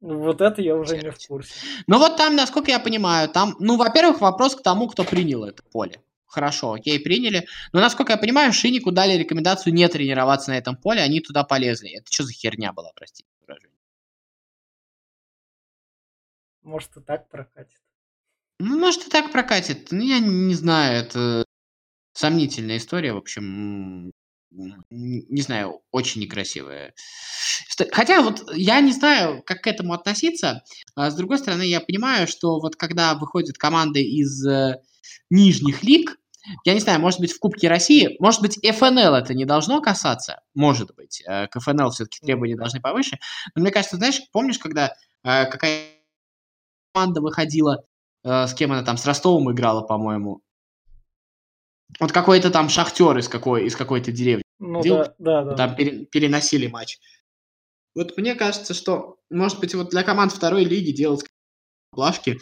Кто? 0.00 0.18
Вот 0.18 0.40
это 0.40 0.62
я 0.62 0.76
уже 0.76 0.98
не 0.98 1.10
в 1.10 1.26
курсе. 1.26 1.52
Ну 1.86 1.98
вот 1.98 2.16
там, 2.16 2.34
насколько 2.34 2.70
я 2.70 2.80
понимаю, 2.80 3.28
там, 3.28 3.56
ну, 3.58 3.76
во-первых, 3.76 4.20
вопрос 4.20 4.56
к 4.56 4.62
тому, 4.62 4.88
кто 4.88 5.04
принял 5.04 5.44
это 5.44 5.62
поле. 5.62 6.02
Хорошо, 6.26 6.72
окей, 6.74 7.00
приняли. 7.00 7.46
Но, 7.72 7.80
насколько 7.80 8.12
я 8.12 8.18
понимаю, 8.18 8.52
Шинику 8.52 8.92
дали 8.92 9.18
рекомендацию 9.18 9.74
не 9.74 9.88
тренироваться 9.88 10.50
на 10.50 10.58
этом 10.58 10.76
поле, 10.76 11.02
они 11.02 11.20
туда 11.20 11.42
полезли. 11.44 11.90
Это 11.90 12.06
что 12.10 12.24
за 12.24 12.32
херня 12.32 12.72
была, 12.72 12.92
простите 12.94 13.28
выражение? 13.40 13.76
Может 16.62 16.96
и 16.96 17.00
так 17.00 17.28
прокатит. 17.28 17.80
Ну, 18.60 18.78
может, 18.78 19.06
и 19.06 19.10
так 19.10 19.32
прокатит. 19.32 19.88
Ну, 19.90 20.02
я 20.02 20.20
не 20.20 20.54
знаю, 20.54 21.02
это 21.04 21.44
сомнительная 22.12 22.76
история, 22.76 23.12
в 23.12 23.16
общем, 23.16 24.12
не 24.50 25.42
знаю, 25.42 25.80
очень 25.92 26.20
некрасивая. 26.20 26.92
Ст- 27.68 27.88
Хотя 27.92 28.22
вот 28.22 28.42
я 28.54 28.80
не 28.80 28.92
знаю, 28.92 29.42
как 29.44 29.62
к 29.62 29.66
этому 29.66 29.92
относиться. 29.92 30.62
А 30.94 31.10
с 31.10 31.14
другой 31.14 31.38
стороны, 31.38 31.62
я 31.62 31.80
понимаю, 31.80 32.26
что 32.26 32.58
вот 32.60 32.76
когда 32.76 33.14
выходят 33.14 33.58
команды 33.58 34.02
из 34.02 34.44
э, 34.46 34.80
нижних 35.30 35.82
лиг, 35.82 36.18
я 36.64 36.74
не 36.74 36.80
знаю, 36.80 37.00
может 37.00 37.20
быть, 37.20 37.32
в 37.32 37.38
Кубке 37.38 37.68
России, 37.68 38.16
может 38.18 38.40
быть, 38.40 38.58
ФНЛ 38.64 39.14
это 39.14 39.34
не 39.34 39.44
должно 39.44 39.80
касаться, 39.80 40.40
может 40.54 40.94
быть, 40.96 41.22
э, 41.26 41.46
к 41.48 41.60
ФНЛ 41.60 41.90
все-таки 41.90 42.18
требования 42.20 42.56
должны 42.56 42.80
повыше, 42.80 43.18
но 43.54 43.62
мне 43.62 43.70
кажется, 43.70 43.96
знаешь, 43.96 44.20
помнишь, 44.32 44.58
когда 44.58 44.94
э, 45.22 45.46
какая 45.46 45.84
команда 46.92 47.20
выходила, 47.20 47.84
с 48.24 48.52
кем 48.54 48.72
она 48.72 48.82
там, 48.82 48.96
с 48.98 49.06
Ростовом 49.06 49.50
играла, 49.50 49.80
по-моему, 49.82 50.42
вот 51.98 52.12
какой-то 52.12 52.50
там 52.50 52.68
шахтер 52.68 53.16
из, 53.18 53.28
какой, 53.28 53.64
из 53.66 53.76
какой-то 53.76 54.12
деревни, 54.12 54.44
Ну 54.58 54.82
Дел- 54.82 54.98
да, 54.98 55.14
да, 55.18 55.44
да. 55.44 55.56
там 55.56 55.74
пере- 55.76 56.04
переносили 56.06 56.66
матч. 56.66 56.98
Вот 57.94 58.16
мне 58.16 58.34
кажется, 58.34 58.72
что, 58.74 59.18
может 59.30 59.58
быть, 59.58 59.74
вот 59.74 59.90
для 59.90 60.02
команд 60.02 60.32
второй 60.32 60.64
лиги 60.64 60.92
делать 60.92 61.24
плашки, 61.90 62.38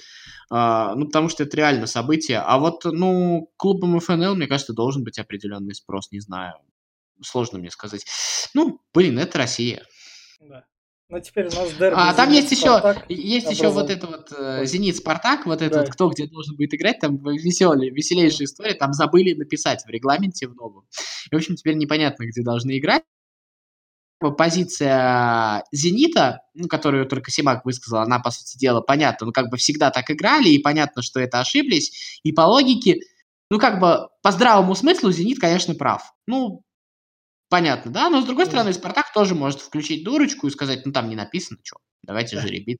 а, 0.50 0.94
ну, 0.94 1.06
потому 1.06 1.28
что 1.30 1.42
это 1.44 1.56
реально 1.56 1.86
событие. 1.86 2.38
А 2.38 2.58
вот, 2.58 2.84
ну, 2.84 3.50
клубам 3.56 3.98
ФНЛ, 3.98 4.34
мне 4.34 4.46
кажется, 4.46 4.74
должен 4.74 5.04
быть 5.04 5.18
определенный 5.18 5.74
спрос, 5.74 6.10
не 6.12 6.20
знаю. 6.20 6.54
Сложно 7.22 7.58
мне 7.58 7.70
сказать. 7.70 8.04
Ну, 8.54 8.80
блин, 8.92 9.18
это 9.18 9.38
Россия. 9.38 9.84
да. 10.40 10.64
Но 11.10 11.20
теперь 11.20 11.46
у 11.46 11.50
нас 11.54 11.72
дерби. 11.72 11.94
А 11.96 12.12
там 12.12 12.30
есть 12.30 12.50
еще, 12.50 12.66
«Зенит-Спартак». 12.66 13.04
есть 13.08 13.50
еще 13.50 13.68
вот 13.70 13.88
это 13.88 14.06
вот 14.06 14.32
э, 14.32 14.60
Ой. 14.60 14.66
Зенит 14.66 14.96
Спартак, 14.96 15.46
вот 15.46 15.62
это 15.62 15.76
Да. 15.76 15.80
вот 15.80 15.90
кто 15.90 16.08
где 16.10 16.26
должен 16.26 16.54
будет 16.56 16.74
играть, 16.74 16.98
там 17.00 17.16
веселая, 17.16 17.90
веселейшая 17.90 18.46
история, 18.46 18.74
там 18.74 18.92
забыли 18.92 19.32
написать 19.32 19.82
в 19.84 19.88
регламенте 19.88 20.48
в 20.48 20.54
новом. 20.54 20.84
И, 21.30 21.34
в 21.34 21.38
общем, 21.38 21.56
теперь 21.56 21.76
непонятно, 21.76 22.24
где 22.26 22.42
должны 22.42 22.78
играть. 22.78 23.04
Позиция 24.36 25.64
Зенита, 25.72 26.42
ну, 26.52 26.66
которую 26.66 27.06
только 27.06 27.30
Симак 27.30 27.64
высказал, 27.64 28.00
она, 28.00 28.18
по 28.18 28.30
сути 28.30 28.58
дела, 28.58 28.80
понятна. 28.80 29.28
Ну, 29.28 29.32
как 29.32 29.48
бы 29.48 29.56
всегда 29.56 29.90
так 29.90 30.10
играли, 30.10 30.48
и 30.48 30.58
понятно, 30.58 31.02
что 31.02 31.20
это 31.20 31.40
ошиблись. 31.40 32.20
И 32.24 32.32
по 32.32 32.42
логике, 32.42 32.98
ну, 33.48 33.58
как 33.58 33.80
бы 33.80 34.08
по 34.22 34.32
здравому 34.32 34.74
смыслу 34.74 35.12
Зенит, 35.12 35.38
конечно, 35.38 35.74
прав. 35.74 36.12
Ну, 36.26 36.62
понятно, 37.48 37.90
да? 37.90 38.10
Но, 38.10 38.20
с 38.20 38.24
другой 38.24 38.46
стороны, 38.46 38.72
Спартак 38.72 39.12
тоже 39.12 39.34
может 39.34 39.60
включить 39.60 40.04
дурочку 40.04 40.46
и 40.46 40.50
сказать, 40.50 40.84
ну, 40.86 40.92
там 40.92 41.08
не 41.08 41.16
написано, 41.16 41.58
что, 41.62 41.78
давайте 42.02 42.36
Да. 42.36 42.42
жеребить. 42.42 42.78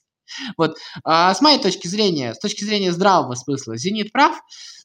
Вот, 0.59 0.77
а, 1.05 1.35
с 1.35 1.41
моей 1.41 1.59
точки 1.59 1.89
зрения, 1.89 2.35
с 2.35 2.39
точки 2.39 2.65
зрения 2.65 2.93
здравого 2.93 3.35
смысла, 3.35 3.77
Зенит 3.79 4.13
прав, 4.13 4.39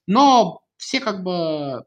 но 0.07 0.61
все 0.77 0.99
как 1.01 1.23
бы 1.23 1.83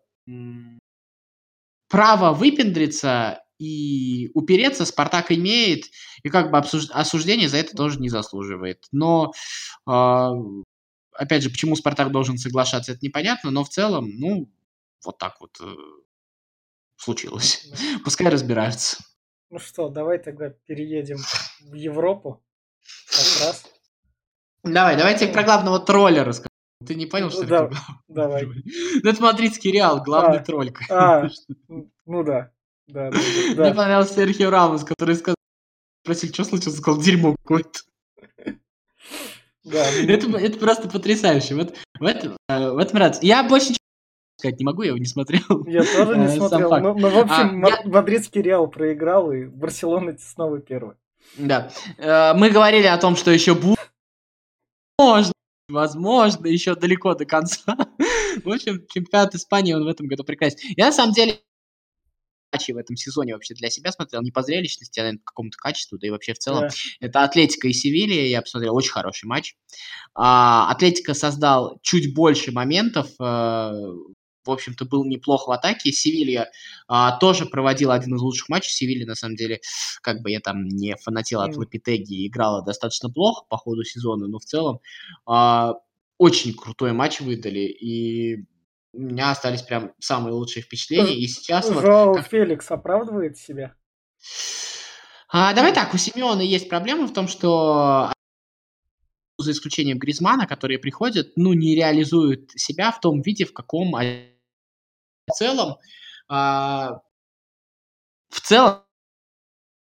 право 1.88 2.32
выпендриться 2.34 3.42
и 3.58 4.30
упереться 4.34 4.84
Спартак 4.84 5.32
имеет, 5.32 5.84
и 6.22 6.28
как 6.28 6.50
бы 6.50 6.58
обсуж- 6.58 6.90
осуждение 6.90 7.48
за 7.48 7.56
это 7.58 7.74
тоже 7.74 7.98
не 8.00 8.08
заслуживает. 8.10 8.84
Но, 8.92 9.32
а, 9.86 10.32
опять 11.12 11.42
же, 11.42 11.50
почему 11.50 11.76
Спартак 11.76 12.10
должен 12.12 12.36
соглашаться, 12.38 12.92
это 12.92 13.00
непонятно, 13.02 13.50
но 13.50 13.64
в 13.64 13.70
целом, 13.70 14.10
ну, 14.18 14.50
вот 15.04 15.18
так 15.18 15.40
вот 15.40 15.58
э, 15.60 15.74
случилось. 16.96 17.66
Да. 17.70 17.76
Пускай 18.04 18.28
разбираются. 18.28 18.98
Ну 19.50 19.58
что, 19.58 19.88
давай 19.88 20.18
тогда 20.18 20.50
переедем 20.66 21.18
в 21.60 21.74
Европу. 21.74 22.42
Как 23.08 23.46
раз. 23.46 23.64
Давай, 24.64 24.96
давай 24.96 25.12
я 25.12 25.18
тебе 25.18 25.32
про 25.32 25.44
главного 25.44 25.78
тролля 25.78 26.24
расскажу. 26.24 26.48
Ты 26.86 26.94
не 26.94 27.06
понял, 27.06 27.30
что 27.30 27.42
Ну 27.42 27.48
Да, 27.48 27.64
это 27.66 27.76
давай. 28.08 28.46
Ну, 29.02 29.10
это 29.10 29.22
мадридский 29.22 29.70
Реал, 29.72 30.02
главный 30.02 30.38
А, 30.38 30.42
тролль. 30.44 30.72
а. 30.90 31.28
Ну 31.68 32.22
да. 32.24 32.50
Да, 32.88 33.10
да, 33.10 33.18
Мне 33.18 33.54
да, 33.56 33.70
да. 33.70 33.74
понравился 33.74 34.14
Серхио 34.14 34.50
Рамос, 34.50 34.84
который 34.84 35.16
сказал, 35.16 35.34
спросили, 36.04 36.32
что 36.32 36.44
случилось, 36.44 36.78
сказал, 36.78 37.00
дерьмо 37.00 37.34
какое-то. 37.42 37.80
Да, 39.64 39.84
Это, 39.90 40.30
это 40.38 40.58
просто 40.58 40.88
потрясающе. 40.88 41.56
Вот 41.56 41.74
в 41.98 42.04
этом, 42.04 42.36
в 42.48 42.78
этом 42.78 42.94
нравится. 42.94 43.20
Я 43.24 43.42
больше 43.42 43.70
ничего 43.70 43.85
сказать 44.38 44.58
не 44.58 44.64
могу, 44.64 44.82
я 44.82 44.88
его 44.88 44.98
не 44.98 45.06
смотрел. 45.06 45.64
Я 45.66 45.82
тоже 45.84 46.18
не 46.18 46.26
Э, 46.26 46.36
смотрел. 46.36 46.70
Ну, 46.80 46.98
ну, 46.98 47.08
в 47.08 47.18
общем, 47.18 47.64
А, 47.64 47.68
я- 47.70 47.82
мадридский 47.84 48.42
Реал 48.42 48.68
проиграл, 48.68 49.32
и 49.32 49.44
Барселона 49.46 50.16
снова 50.18 50.58
первый. 50.60 50.96
Да. 51.38 51.70
Э, 51.98 52.34
Мы 52.34 52.50
говорили 52.50 52.86
о 52.86 52.98
том, 52.98 53.16
что 53.16 53.30
еще 53.30 53.54
будет. 53.54 53.78
Можно, 54.98 55.32
возможно, 55.68 56.46
еще 56.46 56.74
далеко 56.74 57.14
до 57.14 57.24
конца. 57.24 57.62
В 58.44 58.50
общем, 58.52 58.86
чемпионат 58.92 59.34
Испании 59.34 59.72
он 59.72 59.84
в 59.84 59.88
этом 59.88 60.06
году 60.06 60.22
прекрасен. 60.24 60.58
Я 60.76 60.86
на 60.86 60.92
самом 60.92 61.12
деле 61.14 61.40
матчи 62.52 62.70
в 62.72 62.76
этом 62.76 62.96
сезоне 62.96 63.34
вообще 63.34 63.54
для 63.54 63.70
себя 63.70 63.92
смотрел 63.92 64.22
не 64.22 64.30
по 64.30 64.42
зрелищности, 64.42 65.00
а 65.00 65.02
наверное, 65.02 65.18
по 65.20 65.24
какому-то 65.24 65.56
качеству, 65.58 65.98
да 65.98 66.06
и 66.06 66.10
вообще 66.10 66.32
в 66.34 66.38
целом. 66.38 66.60
Да. 66.62 66.68
Это 67.00 67.24
Атлетика 67.24 67.66
и 67.68 67.72
Севилья, 67.72 68.26
я 68.26 68.40
посмотрел, 68.40 68.74
очень 68.76 68.92
хороший 68.92 69.26
матч. 69.26 69.54
А, 70.14 70.70
Атлетика 70.70 71.12
создал 71.14 71.78
чуть 71.82 72.14
больше 72.14 72.52
моментов, 72.52 73.08
э, 73.20 73.72
в 74.46 74.50
общем-то, 74.50 74.84
был 74.84 75.04
неплох 75.04 75.48
в 75.48 75.50
атаке. 75.50 75.92
Севилья 75.92 76.50
а, 76.88 77.18
тоже 77.18 77.46
проводил 77.46 77.90
один 77.90 78.14
из 78.14 78.20
лучших 78.20 78.48
матчей. 78.48 78.70
Севилья, 78.70 79.06
на 79.06 79.14
самом 79.14 79.36
деле, 79.36 79.60
как 80.02 80.22
бы 80.22 80.30
я 80.30 80.40
там 80.40 80.64
не 80.66 80.96
фанател 80.96 81.40
от. 81.40 81.56
Лапитеги, 81.56 82.26
играла 82.26 82.62
достаточно 82.62 83.10
плохо 83.10 83.44
по 83.48 83.56
ходу 83.56 83.82
сезона, 83.84 84.26
но 84.26 84.38
в 84.38 84.44
целом 84.44 84.80
а, 85.26 85.74
очень 86.18 86.54
крутой 86.54 86.92
матч 86.92 87.20
выдали, 87.20 87.60
и 87.60 88.44
у 88.92 89.00
меня 89.00 89.30
остались 89.30 89.62
прям 89.62 89.92
самые 89.98 90.34
лучшие 90.34 90.62
впечатления. 90.62 91.14
И 91.14 91.26
сейчас 91.28 91.70
вот 91.70 91.84
Жоу 91.84 92.14
как- 92.14 92.28
Феликс 92.28 92.70
оправдывает 92.70 93.36
себя. 93.36 93.74
А, 95.28 95.52
давай 95.54 95.74
так, 95.74 95.92
у 95.92 95.98
Симеона 95.98 96.40
есть 96.40 96.68
проблема 96.68 97.06
в 97.06 97.12
том, 97.12 97.28
что 97.28 98.12
за 99.38 99.52
исключением 99.52 99.98
Гризмана, 99.98 100.46
которые 100.46 100.78
приходят, 100.78 101.32
ну, 101.36 101.52
не 101.52 101.74
реализуют 101.74 102.52
себя 102.52 102.90
в 102.90 103.00
том 103.00 103.20
виде, 103.20 103.44
в 103.44 103.52
каком 103.52 103.94
они 103.94 104.35
в 105.26 105.32
целом, 105.32 105.76
а, 106.28 107.00
в 108.28 108.40
целом 108.40 108.82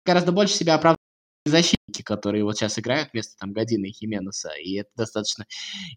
гораздо 0.06 0.32
больше 0.32 0.56
себя 0.56 0.76
оправдывают 0.76 1.00
защитники, 1.46 2.04
которые 2.04 2.44
вот 2.44 2.58
сейчас 2.58 2.78
играют 2.78 3.10
вместо 3.14 3.36
там 3.38 3.52
Година 3.52 3.86
и 3.88 3.92
Хименеса, 3.92 4.52
и 4.52 4.76
это 4.76 4.90
достаточно 4.96 5.46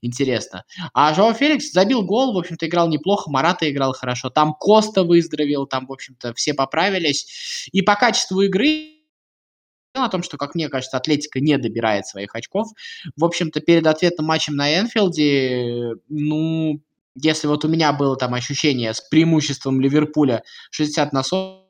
интересно. 0.00 0.64
А 0.94 1.12
Жоа 1.14 1.34
Феликс 1.34 1.70
забил 1.70 2.02
гол, 2.02 2.32
в 2.32 2.38
общем-то, 2.38 2.66
играл 2.66 2.88
неплохо, 2.88 3.30
Марата 3.30 3.70
играл 3.70 3.92
хорошо, 3.92 4.30
там 4.30 4.54
Коста 4.54 5.04
выздоровел, 5.04 5.66
там, 5.66 5.86
в 5.86 5.92
общем-то, 5.92 6.32
все 6.34 6.54
поправились. 6.54 7.68
И 7.72 7.82
по 7.82 7.94
качеству 7.96 8.40
игры 8.40 8.94
о 9.92 10.08
том, 10.08 10.22
что, 10.22 10.36
как 10.38 10.54
мне 10.54 10.68
кажется, 10.68 10.96
Атлетика 10.96 11.40
не 11.40 11.56
добирает 11.56 12.06
своих 12.06 12.34
очков. 12.34 12.68
В 13.16 13.24
общем-то, 13.24 13.60
перед 13.60 13.86
ответным 13.86 14.26
матчем 14.26 14.56
на 14.56 14.80
Энфилде, 14.80 15.94
ну, 16.08 16.80
если 17.14 17.46
вот 17.46 17.64
у 17.64 17.68
меня 17.68 17.92
было 17.92 18.16
там 18.16 18.34
ощущение 18.34 18.92
с 18.92 19.00
преимуществом 19.00 19.80
Ливерпуля 19.80 20.42
60 20.70 21.12
на 21.12 21.22
40, 21.22 21.64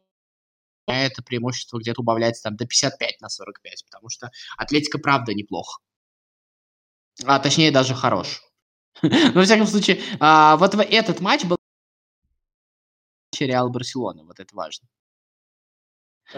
это 0.86 1.22
преимущество 1.22 1.78
где-то 1.78 2.02
убавляется 2.02 2.44
там 2.44 2.56
до 2.56 2.66
55 2.66 3.20
на 3.20 3.28
45, 3.28 3.84
потому 3.86 4.08
что 4.08 4.30
Атлетика 4.56 4.98
правда 4.98 5.34
неплохо. 5.34 5.80
А 7.24 7.38
точнее 7.38 7.70
даже 7.70 7.94
хорош. 7.94 8.42
Но, 9.02 9.10
во 9.34 9.44
всяком 9.44 9.66
случае, 9.66 10.00
а, 10.20 10.56
вот 10.56 10.74
этот 10.74 11.20
матч 11.20 11.44
был 11.44 11.56
Реал 13.38 13.68
Барселона, 13.70 14.24
вот 14.24 14.38
это 14.38 14.54
важно. 14.54 14.86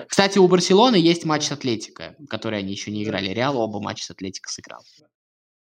Кстати, 0.08 0.38
у 0.38 0.48
Барселоны 0.48 0.96
есть 0.96 1.24
матч 1.24 1.44
с 1.44 1.52
Атлетико, 1.52 2.16
который 2.28 2.58
они 2.58 2.72
еще 2.72 2.90
не 2.90 3.04
играли. 3.04 3.28
Реал 3.28 3.56
оба 3.58 3.80
матча 3.80 4.04
с 4.04 4.10
Атлетико 4.10 4.50
сыграл. 4.50 4.82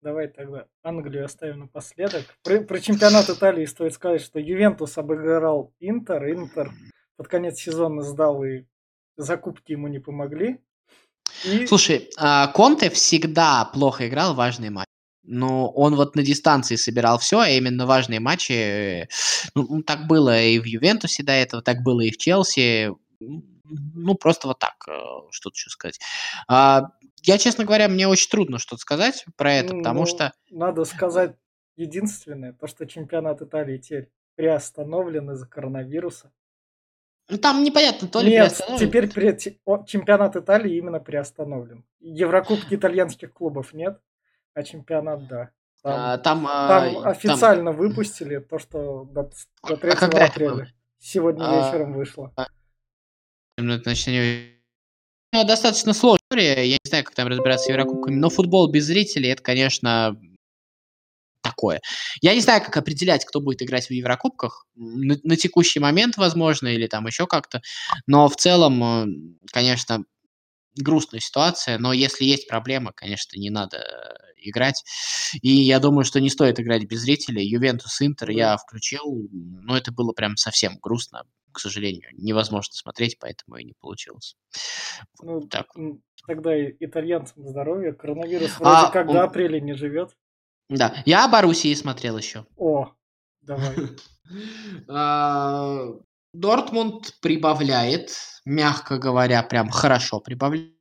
Давай 0.03 0.29
тогда 0.29 0.67
Англию 0.83 1.25
оставим 1.25 1.61
напоследок. 1.61 2.25
Про, 2.43 2.61
про 2.61 2.81
чемпионат 2.81 3.29
Италии 3.29 3.65
стоит 3.65 3.95
сказать, 3.95 4.23
что 4.23 4.39
Ювентус 4.39 4.97
обыграл 4.99 5.73
Интер. 5.81 6.31
Интер 6.31 6.71
под 7.17 7.29
конец 7.29 7.59
сезона 7.59 8.03
сдал, 8.03 8.45
и 8.45 8.65
закупки 9.17 9.73
ему 9.73 9.89
не 9.89 9.99
помогли. 9.99 10.61
И... 11.45 11.67
Слушай, 11.67 12.11
а, 12.19 12.49
Конте 12.49 12.91
всегда 12.91 13.65
плохо 13.65 14.09
играл 14.09 14.35
важные 14.35 14.71
матчи. 14.71 14.87
Но 15.23 15.69
он 15.71 15.97
вот 15.97 16.15
на 16.15 16.23
дистанции 16.23 16.77
собирал 16.77 17.19
все, 17.19 17.41
а 17.41 17.49
именно 17.49 17.85
важные 17.85 18.21
матчи. 18.21 19.09
Ну, 19.55 19.83
так 19.83 20.07
было 20.07 20.41
и 20.41 20.61
в 20.61 20.65
Ювентусе 20.65 21.25
до 21.25 21.33
этого, 21.33 21.63
так 21.63 21.83
было 21.83 22.03
и 22.03 22.13
в 22.13 22.17
Челси. 22.17 22.93
Ну, 23.19 24.15
просто 24.15 24.47
вот 24.47 24.61
так, 24.61 24.75
э, 24.89 24.93
что 25.33 25.49
тут 25.49 25.57
еще 25.57 25.71
сказать. 25.71 25.99
А, 27.19 27.23
я, 27.23 27.39
честно 27.39 27.65
говоря, 27.65 27.89
мне 27.89 28.07
очень 28.07 28.31
трудно 28.31 28.59
что-то 28.59 28.81
сказать 28.81 29.25
про 29.37 29.53
это, 29.53 29.75
ну, 29.75 29.81
потому 29.81 30.07
что... 30.07 30.33
Надо 30.51 30.85
сказать 30.85 31.37
единственное, 31.77 32.53
то, 32.53 32.67
что 32.67 32.87
чемпионат 32.87 33.43
Италии 33.43 33.79
теперь 33.79 34.11
приостановлен 34.35 35.31
из-за 35.33 35.47
коронавируса. 35.47 36.33
Ну, 37.29 37.39
там 37.39 37.65
непонятно, 37.65 38.07
то 38.07 38.21
ли 38.21 38.31
Нет, 38.31 38.53
теперь 38.79 39.13
при... 39.13 39.37
чемпионат 39.87 40.37
Италии 40.37 40.77
именно 40.77 41.01
приостановлен. 41.01 41.85
Еврокубки 41.99 42.75
итальянских 42.77 43.33
клубов 43.33 43.73
нет, 43.73 44.01
а 44.55 44.63
чемпионат 44.63 45.27
да. 45.27 45.51
Там, 45.83 45.95
а, 45.95 46.19
там, 46.19 46.47
а, 46.47 46.69
там 46.69 46.99
а, 46.99 47.11
официально 47.11 47.71
там... 47.71 47.77
выпустили 47.77 48.39
то, 48.39 48.59
что 48.59 49.05
до, 49.05 49.31
до 49.69 49.77
3 49.77 49.91
а 49.91 50.27
апреля. 50.27 50.73
Сегодня 50.99 51.45
а... 51.45 51.67
вечером 51.67 51.95
вышло. 51.95 52.33
Значит, 53.59 54.09
они 54.09 54.19
ну, 54.19 54.56
достаточно 55.45 55.93
сложная. 55.93 56.65
Я 56.65 56.77
не 56.85 56.89
знаю, 56.89 57.05
как 57.05 57.15
там 57.15 57.29
разбираться 57.29 57.67
с 57.67 57.69
Еврокубками, 57.69 58.17
но 58.17 58.31
футбол 58.31 58.69
без 58.69 58.85
зрителей 58.85 59.31
это, 59.31 59.43
конечно, 59.43 60.17
такое. 61.43 61.81
Я 62.21 62.35
не 62.35 62.41
знаю, 62.41 62.63
как 62.63 62.77
определять, 62.77 63.25
кто 63.25 63.41
будет 63.41 63.63
играть 63.63 63.87
в 63.87 63.93
Еврокубках. 63.93 64.67
На, 64.75 65.17
на 65.23 65.37
текущий 65.37 65.81
момент, 65.81 66.17
возможно, 66.17 66.69
или 66.69 66.87
там 66.87 67.07
еще 67.07 67.27
как-то. 67.27 67.63
Но 68.07 68.29
в 68.29 68.37
целом, 68.37 68.83
э, 68.83 69.07
конечно, 69.53 70.05
грустная 70.77 71.21
ситуация. 71.21 71.79
Но 71.79 71.93
если 71.93 72.25
есть 72.25 72.49
проблема, 72.49 72.93
конечно, 72.95 73.39
не 73.39 73.51
надо 73.51 73.79
играть. 74.37 74.85
И 75.43 75.51
я 75.51 75.79
думаю, 75.81 76.05
что 76.05 76.21
не 76.21 76.31
стоит 76.31 76.61
играть 76.61 76.85
без 76.85 77.01
зрителей. 77.01 77.47
Ювентус 77.47 78.01
Интер 78.01 78.31
я 78.31 78.57
включил, 78.57 79.29
но 79.33 79.77
это 79.77 79.93
было 79.93 80.13
прям 80.13 80.37
совсем 80.37 80.79
грустно 80.81 81.25
к 81.57 81.59
сожалению, 81.59 82.11
невозможно 82.13 82.75
смотреть, 82.75 83.19
поэтому 83.19 83.57
и 83.57 83.65
не 83.65 83.73
получилось. 83.81 84.37
Ну, 85.23 85.41
так. 85.41 85.69
Тогда 86.27 86.51
итальянцам 86.55 87.49
здоровья. 87.49 87.93
Коронавирус 87.93 88.57
а, 88.61 88.63
вроде 88.63 88.87
а, 88.89 88.91
как 88.91 89.09
он... 89.09 89.15
до 89.15 89.23
апреля 89.23 89.59
не 89.59 89.73
живет. 89.73 90.15
Да, 90.69 91.03
я 91.07 91.25
о 91.25 91.29
Боруссии 91.29 91.73
смотрел 91.73 92.19
еще. 92.19 92.45
О, 92.57 92.93
давай. 93.41 93.75
А, 94.89 95.87
Дортмунд 96.33 97.21
прибавляет, 97.21 98.11
мягко 98.45 98.99
говоря, 98.99 99.41
прям 99.45 99.71
хорошо 99.71 100.19
прибавляет 100.19 100.76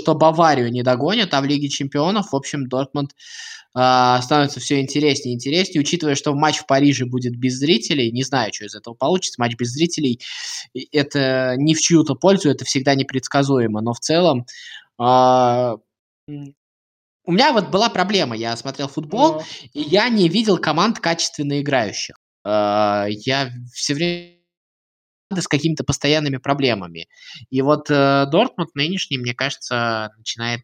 что 0.00 0.14
Баварию 0.14 0.70
не 0.70 0.82
догонят, 0.82 1.34
а 1.34 1.40
в 1.40 1.44
Лиге 1.44 1.68
Чемпионов, 1.68 2.32
в 2.32 2.36
общем, 2.36 2.68
Дортмунд 2.68 3.12
э, 3.76 4.18
становится 4.22 4.60
все 4.60 4.80
интереснее 4.80 5.34
и 5.34 5.36
интереснее, 5.36 5.80
учитывая, 5.80 6.14
что 6.14 6.34
матч 6.34 6.58
в 6.58 6.66
Париже 6.66 7.06
будет 7.06 7.36
без 7.36 7.54
зрителей, 7.54 8.10
не 8.10 8.22
знаю, 8.22 8.52
что 8.52 8.64
из 8.64 8.74
этого 8.74 8.94
получится, 8.94 9.40
матч 9.40 9.56
без 9.56 9.70
зрителей, 9.70 10.20
это 10.92 11.54
не 11.56 11.74
в 11.74 11.80
чью-то 11.80 12.14
пользу, 12.14 12.50
это 12.50 12.64
всегда 12.64 12.94
непредсказуемо, 12.94 13.80
но 13.80 13.92
в 13.92 14.00
целом 14.00 14.46
э, 15.00 15.76
у 17.24 17.32
меня 17.32 17.52
вот 17.52 17.70
была 17.70 17.88
проблема, 17.88 18.36
я 18.36 18.56
смотрел 18.56 18.88
футбол, 18.88 19.34
но... 19.34 19.42
и 19.72 19.80
я 19.80 20.08
не 20.08 20.28
видел 20.28 20.58
команд 20.58 20.98
качественно 20.98 21.60
играющих. 21.60 22.16
Э, 22.44 23.06
я 23.08 23.50
все 23.72 23.94
время 23.94 24.41
с 25.40 25.48
какими-то 25.48 25.84
постоянными 25.84 26.36
проблемами. 26.36 27.08
И 27.50 27.62
вот 27.62 27.90
э, 27.90 28.26
Дортмунд 28.30 28.74
нынешний, 28.74 29.18
мне 29.18 29.34
кажется, 29.34 30.10
начинает 30.18 30.60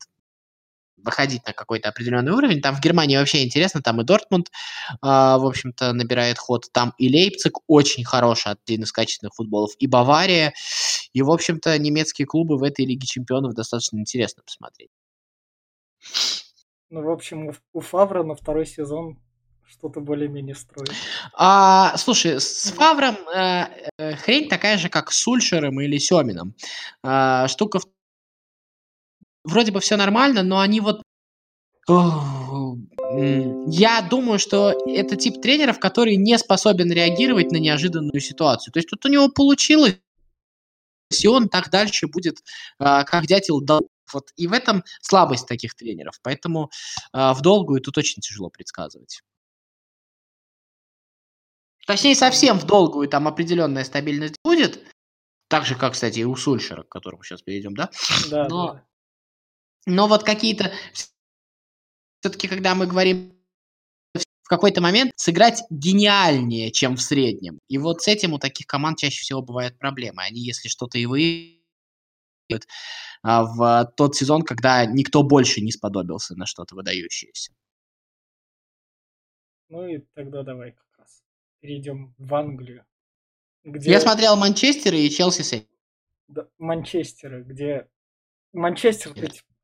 выходить 0.96 1.46
на 1.46 1.52
какой-то 1.52 1.88
определенный 1.88 2.32
уровень. 2.32 2.60
Там 2.60 2.74
в 2.74 2.80
Германии 2.80 3.16
вообще 3.16 3.44
интересно, 3.44 3.80
там 3.80 4.00
и 4.00 4.04
Дортмунд, 4.04 4.48
э, 4.48 4.96
в 5.02 5.46
общем-то, 5.46 5.92
набирает 5.92 6.38
ход, 6.38 6.66
там 6.72 6.92
и 6.98 7.08
Лейпциг 7.08 7.58
очень 7.66 8.04
хороший, 8.04 8.52
один 8.52 8.82
из 8.82 8.92
качественных 8.92 9.34
футболов, 9.34 9.72
и 9.78 9.86
Бавария, 9.86 10.52
и, 11.12 11.22
в 11.22 11.30
общем-то, 11.30 11.78
немецкие 11.78 12.26
клубы 12.26 12.58
в 12.58 12.62
этой 12.62 12.84
Лиге 12.84 13.06
Чемпионов 13.06 13.54
достаточно 13.54 13.98
интересно 13.98 14.42
посмотреть. 14.42 14.90
Ну, 16.90 17.02
в 17.02 17.10
общем, 17.10 17.52
у 17.72 17.80
Фавра 17.80 18.22
на 18.22 18.34
второй 18.34 18.66
сезон 18.66 19.18
что-то 19.68 20.00
более-менее 20.00 20.54
строит. 20.54 20.92
А, 21.34 21.96
слушай, 21.96 22.40
с 22.40 22.72
Фавром 22.72 23.16
э, 23.28 23.66
э, 23.98 24.16
хрень 24.16 24.48
такая 24.48 24.78
же, 24.78 24.88
как 24.88 25.12
с 25.12 25.18
Сульшером 25.18 25.80
или 25.80 25.98
Семином. 25.98 26.54
А, 27.02 27.48
штука 27.48 27.80
в... 27.80 27.86
Вроде 29.44 29.72
бы 29.72 29.80
все 29.80 29.96
нормально, 29.96 30.42
но 30.42 30.60
они 30.60 30.80
вот... 30.80 31.02
Я 33.66 34.06
думаю, 34.10 34.38
что 34.38 34.74
это 34.86 35.16
тип 35.16 35.40
тренеров, 35.40 35.78
который 35.78 36.16
не 36.16 36.36
способен 36.36 36.92
реагировать 36.92 37.50
на 37.50 37.56
неожиданную 37.56 38.20
ситуацию. 38.20 38.72
То 38.72 38.78
есть 38.78 38.90
тут 38.90 39.06
у 39.06 39.08
него 39.08 39.30
получилось, 39.30 39.98
и 41.22 41.26
он 41.26 41.48
так 41.48 41.70
дальше 41.70 42.06
будет, 42.06 42.38
а, 42.78 43.04
как 43.04 43.26
дятел 43.26 43.60
дал. 43.60 43.88
Вот. 44.12 44.30
И 44.36 44.46
в 44.46 44.52
этом 44.52 44.84
слабость 45.00 45.46
таких 45.46 45.74
тренеров. 45.74 46.18
Поэтому 46.22 46.70
а, 47.12 47.34
в 47.34 47.42
долгую 47.42 47.80
тут 47.80 47.98
очень 47.98 48.20
тяжело 48.20 48.50
предсказывать. 48.50 49.22
Точнее, 51.88 52.14
совсем 52.14 52.58
в 52.58 52.66
долгую 52.66 53.08
там 53.08 53.26
определенная 53.26 53.82
стабильность 53.82 54.36
будет. 54.44 54.84
Так 55.48 55.64
же, 55.64 55.74
как, 55.74 55.94
кстати, 55.94 56.18
и 56.18 56.24
у 56.24 56.36
Сульшера, 56.36 56.82
к 56.82 56.90
которому 56.90 57.22
сейчас 57.22 57.40
перейдем, 57.40 57.74
да? 57.74 57.88
Да. 58.30 58.46
Но, 58.46 58.74
да. 58.74 58.86
но 59.86 60.06
вот 60.06 60.22
какие-то... 60.22 60.70
Все-таки, 62.20 62.46
когда 62.46 62.74
мы 62.74 62.86
говорим 62.86 63.32
в 64.14 64.48
какой-то 64.50 64.82
момент 64.82 65.12
сыграть 65.16 65.62
гениальнее, 65.70 66.72
чем 66.72 66.96
в 66.96 67.00
среднем. 67.00 67.58
И 67.68 67.78
вот 67.78 68.02
с 68.02 68.08
этим 68.08 68.34
у 68.34 68.38
таких 68.38 68.66
команд 68.66 68.98
чаще 68.98 69.22
всего 69.22 69.40
бывают 69.40 69.78
проблемы. 69.78 70.22
Они, 70.22 70.42
если 70.42 70.68
что-то 70.68 70.98
и 70.98 71.06
выиграют 71.06 72.66
а, 73.22 73.44
в 73.44 73.94
тот 73.96 74.14
сезон, 74.14 74.42
когда 74.42 74.84
никто 74.84 75.22
больше 75.22 75.62
не 75.62 75.72
сподобился 75.72 76.36
на 76.36 76.44
что-то 76.44 76.74
выдающееся. 76.74 77.54
Ну 79.70 79.88
и 79.88 80.00
тогда 80.14 80.42
давай 80.42 80.74
перейдем 81.60 82.14
в 82.18 82.34
Англию. 82.34 82.84
Где... 83.64 83.90
Я 83.90 84.00
смотрел 84.00 84.36
Манчестер 84.36 84.94
и 84.94 85.10
Челси 85.10 85.42
с 85.42 85.64
да, 86.28 86.46
Манчестера, 86.58 87.42
где 87.42 87.88
Манчестер 88.52 89.12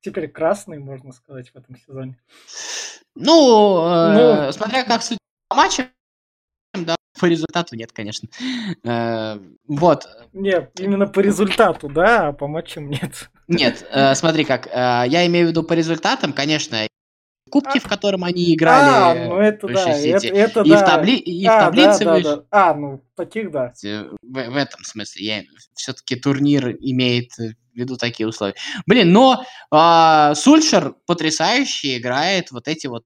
теперь 0.00 0.28
красный, 0.28 0.78
можно 0.78 1.12
сказать, 1.12 1.50
в 1.50 1.57
этом 1.57 1.76
сезоне. 1.76 2.18
Ну, 3.14 3.87
э, 3.87 4.46
ну... 4.46 4.52
смотря 4.52 4.85
как 4.85 5.02
судить 5.02 5.20
по 5.48 5.57
матчам, 5.57 5.88
да, 6.72 6.96
по 7.18 7.26
результату 7.26 7.76
нет, 7.76 7.92
конечно. 7.92 8.28
Э, 8.83 9.38
вот. 9.68 10.07
Нет, 10.33 10.78
именно 10.80 11.07
по 11.07 11.20
результату, 11.20 11.88
да, 11.88 12.28
а 12.28 12.33
по 12.33 12.46
матчам 12.48 12.88
нет. 12.88 13.30
Нет, 13.46 13.87
э, 13.90 14.14
смотри 14.14 14.44
как, 14.44 14.66
э, 14.66 14.70
я 15.09 15.26
имею 15.26 15.46
в 15.46 15.50
виду 15.50 15.62
по 15.62 15.74
результатам, 15.74 16.33
конечно, 16.33 16.87
кубке, 17.54 17.78
А. 17.78 17.80
в 17.80 17.88
котором 17.88 18.24
они 18.24 18.44
А, 18.50 18.54
играли 18.54 19.28
ну 19.28 19.38
это 19.38 19.68
да, 19.68 19.90
это, 19.90 20.26
это 20.26 20.62
и, 20.62 20.68
да. 20.70 20.76
в 20.78 20.86
табли... 20.86 21.16
и 21.16 21.46
в 21.46 21.48
А, 21.50 21.58
да, 21.60 21.64
таблице 21.66 22.04
да, 22.04 22.12
выше. 22.14 22.24
да. 22.36 22.44
А, 22.50 22.74
ну, 22.74 23.00
таких 23.14 23.50
да. 23.52 23.72
Э, 23.84 24.02
В, 24.22 24.50
в 24.50 24.56
этом 24.56 24.82
смысле 24.84 25.24
я 25.24 25.42
все-таки 25.74 26.16
турнир 26.16 26.70
имеет 26.80 27.32
в 27.38 27.54
виду 27.74 27.96
такие 27.96 28.26
условия. 28.28 28.54
Блин, 28.86 29.12
но 29.12 29.44
а, 29.70 30.34
Сульшер 30.34 30.94
потрясающе 31.06 31.98
играет 31.98 32.50
вот 32.50 32.66
эти 32.68 32.88
вот 32.88 33.04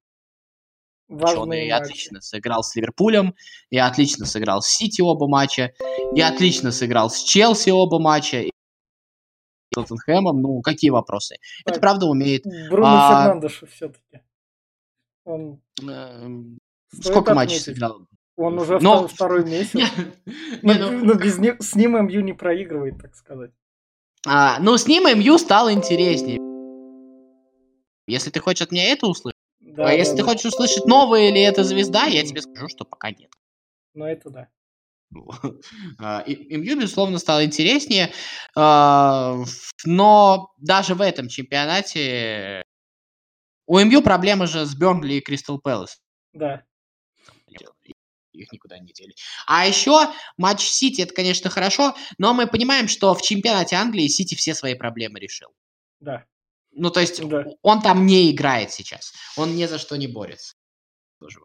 он 1.10 1.52
и 1.52 1.70
отлично 1.70 2.20
сыграл 2.20 2.62
с 2.62 2.74
Ливерпулем, 2.76 3.34
и 3.70 3.78
отлично 3.78 4.26
сыграл 4.26 4.60
с 4.62 4.68
Сити 4.68 5.00
оба 5.00 5.26
матча, 5.26 5.72
и 6.14 6.20
отлично 6.20 6.70
сыграл 6.70 7.08
с 7.10 7.22
Челси 7.22 7.70
оба 7.70 7.98
матча, 7.98 8.40
и 8.42 8.48
с 8.48 9.74
Тоттенхэмом. 9.74 10.40
Ну, 10.42 10.60
какие 10.60 10.90
вопросы? 10.90 11.36
Это 11.64 11.74
Так. 11.74 11.80
правда 11.80 12.06
умеет. 12.06 12.44
Бруно 12.70 12.86
А- 12.88 13.24
Фернандешу 13.24 13.66
все-таки. 13.66 14.20
Он, 15.28 15.60
Стоит 16.90 17.04
Сколько 17.04 17.34
матчей 17.34 17.58
сыграл? 17.60 18.06
он 18.36 18.58
уже 18.58 18.78
Но- 18.80 19.04
втор- 19.04 19.08
второй 19.08 19.44
месяц. 19.44 19.74
Но, 20.62 20.72
не, 20.72 20.78
ну, 20.78 21.04
но 21.04 21.14
без 21.14 21.36
с 21.60 21.74
ним 21.74 21.96
МЮ 22.06 22.20
не 22.22 22.32
проигрывает, 22.32 22.98
так 23.00 23.14
сказать. 23.14 23.50
а, 24.26 24.58
ну, 24.60 24.76
с 24.78 24.86
ним 24.86 25.04
МЮ 25.04 25.36
стало 25.38 25.72
интереснее. 25.72 26.38
Если 28.06 28.30
ты 28.30 28.40
хочешь 28.40 28.62
от 28.62 28.72
меня 28.72 28.84
это 28.84 29.06
услышать, 29.06 29.36
Да, 29.60 29.88
а 29.88 29.92
если 29.92 30.12
да, 30.12 30.16
ты 30.18 30.22
да. 30.24 30.28
хочешь 30.30 30.46
услышать, 30.46 30.86
новая 30.86 31.30
ли 31.30 31.40
это 31.42 31.62
звезда, 31.62 32.04
я 32.06 32.24
тебе 32.24 32.40
скажу, 32.40 32.68
что 32.68 32.84
пока 32.86 33.10
нет. 33.10 33.30
Но 33.94 34.08
это 34.08 34.30
да. 34.30 34.48
А, 35.98 36.24
МЮ, 36.26 36.76
безусловно, 36.80 37.18
стало 37.18 37.44
интереснее, 37.44 38.12
а, 38.56 39.36
но 39.84 40.52
даже 40.58 40.94
в 40.94 41.00
этом 41.02 41.28
чемпионате 41.28 42.62
у 43.68 43.78
МЮ 43.78 44.02
проблема 44.02 44.46
же 44.46 44.64
с 44.66 44.74
Бернли 44.74 45.14
и 45.14 45.20
Кристал 45.20 45.60
Пэлас. 45.60 46.00
Да. 46.32 46.64
Их 48.32 48.52
никуда 48.52 48.78
не 48.78 48.92
дели. 48.92 49.14
А 49.46 49.66
еще 49.66 50.08
матч 50.36 50.60
Сити, 50.62 51.02
это, 51.02 51.12
конечно, 51.12 51.50
хорошо, 51.50 51.94
но 52.18 52.34
мы 52.34 52.46
понимаем, 52.46 52.86
что 52.88 53.14
в 53.14 53.22
чемпионате 53.22 53.76
Англии 53.76 54.06
Сити 54.08 54.34
все 54.36 54.54
свои 54.54 54.74
проблемы 54.74 55.18
решил. 55.18 55.48
Да. 56.00 56.24
Ну, 56.70 56.90
то 56.90 57.00
есть 57.00 57.20
Да. 57.28 57.44
он 57.62 57.82
там 57.82 58.06
не 58.06 58.30
играет 58.30 58.70
сейчас. 58.72 59.12
Он 59.36 59.56
ни 59.56 59.64
за 59.66 59.78
что 59.78 59.96
не 59.96 60.06
борется. 60.06 60.54
Тоже 61.20 61.40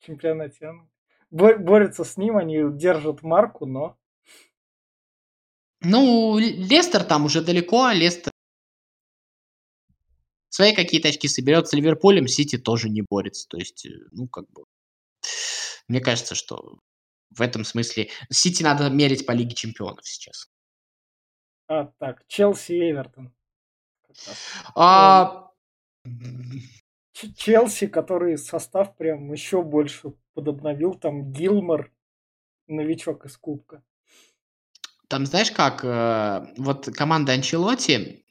чемпионате 0.00 0.66
Англии. 0.66 0.90
Бо- 1.30 1.56
борются 1.58 2.04
с 2.04 2.16
ним, 2.16 2.36
они 2.36 2.58
держат 2.72 3.22
марку, 3.22 3.66
но 3.66 3.96
Ну, 5.80 6.38
Лестер 6.38 7.04
там 7.04 7.24
уже 7.24 7.40
далеко, 7.42 7.90
Лестер 7.90 8.32
свои 10.56 10.74
какие-то 10.74 11.08
очки 11.08 11.28
соберет 11.28 11.68
с 11.68 11.74
Ливерпулем, 11.74 12.26
Сити 12.26 12.56
тоже 12.56 12.88
не 12.88 13.02
борется. 13.02 13.46
То 13.48 13.58
есть, 13.58 13.84
э, 13.84 13.90
ну, 14.10 14.26
как 14.26 14.50
бы, 14.50 14.64
мне 15.86 16.00
кажется, 16.00 16.34
что 16.34 16.78
в 17.28 17.42
этом 17.42 17.62
смысле 17.62 18.08
Сити 18.30 18.62
надо 18.62 18.88
мерить 18.88 19.26
по 19.26 19.32
Лиге 19.32 19.54
Чемпионов 19.54 20.06
сейчас. 20.06 20.48
а 21.68 21.92
так, 21.98 22.24
Челси 22.26 22.72
и 22.72 22.90
Эвертон. 22.90 23.34
А, 24.74 25.50
Ч- 27.12 27.34
Челси, 27.34 27.88
который 27.88 28.38
состав 28.38 28.96
прям 28.96 29.30
еще 29.32 29.62
больше 29.62 30.14
подобновил, 30.32 30.94
там 30.94 31.32
Гилмор, 31.32 31.92
новичок 32.66 33.26
из 33.26 33.36
Кубка. 33.36 33.82
Там, 35.08 35.24
знаешь 35.24 35.52
как, 35.52 35.84
э, 35.84 36.52
вот 36.56 36.86
команда 36.86 37.32
Анчелоти 37.32 38.24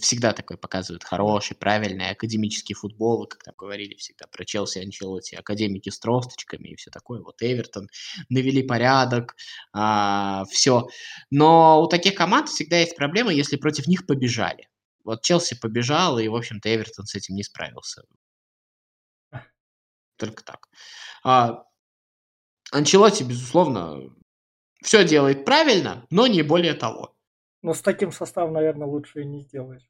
всегда 0.00 0.32
такой 0.32 0.58
показывает 0.58 1.04
хороший, 1.04 1.56
правильный 1.56 2.10
академический 2.10 2.74
футбол, 2.74 3.26
как 3.28 3.44
там 3.44 3.54
говорили 3.56 3.94
всегда 3.94 4.26
про 4.26 4.44
Челси 4.44 4.80
Анчелоти, 4.80 5.36
академики 5.36 5.90
с 5.90 6.00
тросточками 6.00 6.70
и 6.70 6.76
все 6.76 6.90
такое. 6.90 7.20
Вот 7.20 7.40
Эвертон 7.40 7.88
навели 8.28 8.64
порядок, 8.64 9.36
все. 10.50 10.88
Но 11.30 11.80
у 11.82 11.86
таких 11.86 12.16
команд 12.16 12.48
всегда 12.48 12.78
есть 12.78 12.96
проблема, 12.96 13.32
если 13.32 13.56
против 13.56 13.86
них 13.86 14.04
побежали. 14.04 14.68
Вот 15.04 15.22
Челси 15.22 15.60
побежал, 15.60 16.18
и, 16.18 16.26
в 16.26 16.34
общем-то, 16.34 16.74
Эвертон 16.74 17.06
с 17.06 17.14
этим 17.14 17.36
не 17.36 17.44
справился. 17.44 18.02
Только 20.16 20.42
так. 20.44 20.68
А, 21.24 21.64
Анчелоти, 22.72 23.22
безусловно, 23.22 24.10
все 24.82 25.04
делает 25.04 25.44
правильно, 25.44 26.06
но 26.10 26.26
не 26.26 26.42
более 26.42 26.74
того. 26.74 27.14
Но 27.62 27.74
с 27.74 27.80
таким 27.80 28.12
составом, 28.12 28.52
наверное, 28.54 28.86
лучше 28.86 29.22
и 29.22 29.24
не 29.24 29.40
сделаешь. 29.42 29.82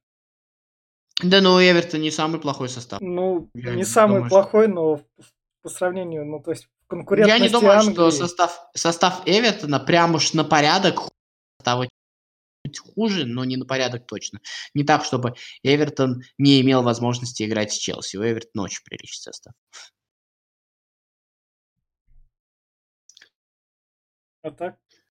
Да, 1.22 1.40
но 1.40 1.54
у 1.54 1.60
Эвертона 1.60 2.00
не 2.00 2.10
самый 2.10 2.40
плохой 2.40 2.68
состав. 2.68 3.00
Ну, 3.00 3.50
Я 3.54 3.74
не 3.74 3.84
самый 3.84 4.14
думаю, 4.16 4.26
что- 4.30 4.34
плохой, 4.42 4.68
но 4.68 4.96
в- 4.96 5.04
по 5.62 5.68
сравнению, 5.68 6.24
ну, 6.26 6.40
то 6.40 6.50
есть 6.50 6.68
конкурентности 6.88 7.38
Я 7.40 7.44
не 7.46 7.52
думаю, 7.52 7.78
Англии, 7.78 7.94
что 7.94 8.10
состав, 8.10 8.60
состав 8.74 9.22
Эвертона 9.26 9.78
прям 9.80 10.14
уж 10.14 10.32
на 10.34 10.44
порядок 10.44 11.08
состава 11.58 11.88
хуже, 12.94 13.26
но 13.26 13.44
не 13.44 13.56
на 13.56 13.64
порядок 13.66 14.06
точно. 14.06 14.40
Не 14.74 14.84
так, 14.84 15.04
чтобы 15.04 15.34
Эвертон 15.62 16.22
не 16.38 16.60
имел 16.60 16.82
возможности 16.82 17.42
играть 17.44 17.72
с 17.72 17.76
Челси. 17.76 18.16
У 18.16 18.22
Эвертона 18.24 18.64
очень 18.64 18.82
приличный 18.84 19.22
состав. 19.32 19.52
А 24.42 24.50
так, 24.50 24.76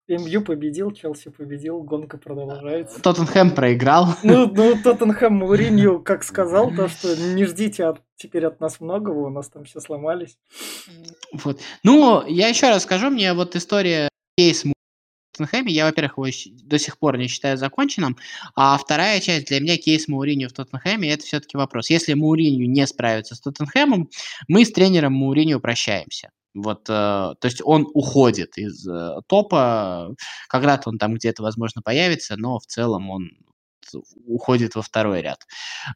МЮ 0.07 0.41
победил, 0.41 0.91
Челси 0.91 1.29
победил, 1.29 1.81
гонка 1.81 2.17
продолжается. 2.17 3.01
Тоттенхэм 3.01 3.51
проиграл. 3.51 4.15
Ну, 4.23 4.47
ну, 4.47 4.75
Тоттенхэм 4.83 5.33
Мауринью 5.33 5.99
как 6.05 6.23
сказал, 6.23 6.71
то, 6.75 6.89
что 6.89 7.15
не 7.15 7.45
ждите 7.45 7.85
от- 7.85 8.01
теперь 8.17 8.45
от 8.45 8.59
нас 8.59 8.81
многого, 8.81 9.27
у 9.27 9.29
нас 9.29 9.49
там 9.49 9.63
все 9.63 9.79
сломались. 9.79 10.37
Вот. 11.31 11.61
Ну, 11.83 12.25
я 12.27 12.49
еще 12.49 12.69
раз 12.69 12.83
скажу, 12.83 13.09
мне 13.09 13.33
вот 13.33 13.55
история 13.55 14.09
кейс 14.37 14.65
Тоттенхэме, 15.33 15.71
я, 15.71 15.85
во-первых, 15.85 16.17
его 16.17 16.27
до 16.63 16.77
сих 16.77 16.99
пор 16.99 17.17
не 17.17 17.27
считаю 17.27 17.57
законченным, 17.57 18.17
а 18.55 18.77
вторая 18.77 19.19
часть 19.19 19.47
для 19.47 19.59
меня 19.59 19.77
кейс 19.77 20.07
Мауринью 20.07 20.49
в 20.49 20.53
Тоттенхэме, 20.53 21.11
это 21.11 21.23
все-таки 21.25 21.57
вопрос. 21.57 21.89
Если 21.89 22.13
Мауринью 22.13 22.69
не 22.69 22.85
справится 22.85 23.35
с 23.35 23.41
Тоттенхэмом, 23.41 24.09
мы 24.47 24.63
с 24.65 24.71
тренером 24.71 25.13
Мауринью 25.13 25.59
прощаемся. 25.59 26.29
Вот, 26.53 26.89
э, 26.89 26.91
то 26.93 27.37
есть 27.43 27.61
он 27.63 27.87
уходит 27.93 28.57
из 28.57 28.87
э, 28.87 29.21
топа, 29.27 30.15
когда-то 30.47 30.89
он 30.89 30.97
там 30.97 31.15
где-то, 31.15 31.43
возможно, 31.43 31.81
появится, 31.81 32.35
но 32.37 32.59
в 32.59 32.65
целом 32.65 33.09
он 33.09 33.31
уходит 34.25 34.75
во 34.75 34.81
второй 34.81 35.21
ряд. 35.21 35.45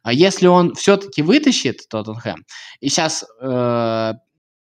А 0.02 0.12
если 0.12 0.46
он 0.46 0.74
все-таки 0.74 1.22
вытащит 1.22 1.88
Тоттенхэм, 1.88 2.44
и 2.80 2.88
сейчас 2.88 3.24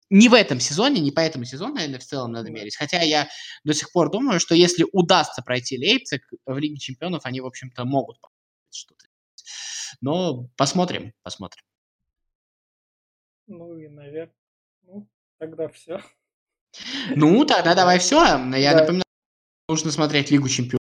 не 0.09 0.27
в 0.27 0.33
этом 0.33 0.59
сезоне, 0.59 1.01
не 1.01 1.11
по 1.11 1.19
этому 1.19 1.45
сезону, 1.45 1.75
наверное, 1.75 1.99
в 1.99 2.03
целом 2.03 2.31
надо 2.31 2.49
мерить. 2.49 2.75
Хотя 2.75 3.01
я 3.01 3.27
до 3.63 3.73
сих 3.73 3.91
пор 3.91 4.11
думаю, 4.11 4.39
что 4.39 4.55
если 4.55 4.85
удастся 4.91 5.41
пройти 5.41 5.77
Лейпциг 5.77 6.23
в 6.45 6.57
Лиге 6.57 6.77
Чемпионов, 6.77 7.25
они, 7.25 7.41
в 7.41 7.45
общем-то, 7.45 7.85
могут 7.85 8.17
что-то. 8.71 9.05
Но 10.01 10.47
посмотрим, 10.57 11.13
посмотрим. 11.21 11.63
Ну 13.47 13.77
и, 13.77 13.87
наверное, 13.87 14.33
тогда 15.39 15.67
все. 15.69 16.01
Ну, 17.15 17.45
тогда 17.45 17.73
давай 17.75 17.99
все. 17.99 18.17
Я 18.55 18.73
Да. 18.73 18.79
напоминаю, 18.81 19.03
нужно 19.67 19.91
смотреть 19.91 20.29
Лигу 20.31 20.47
Чемпионов 20.47 20.79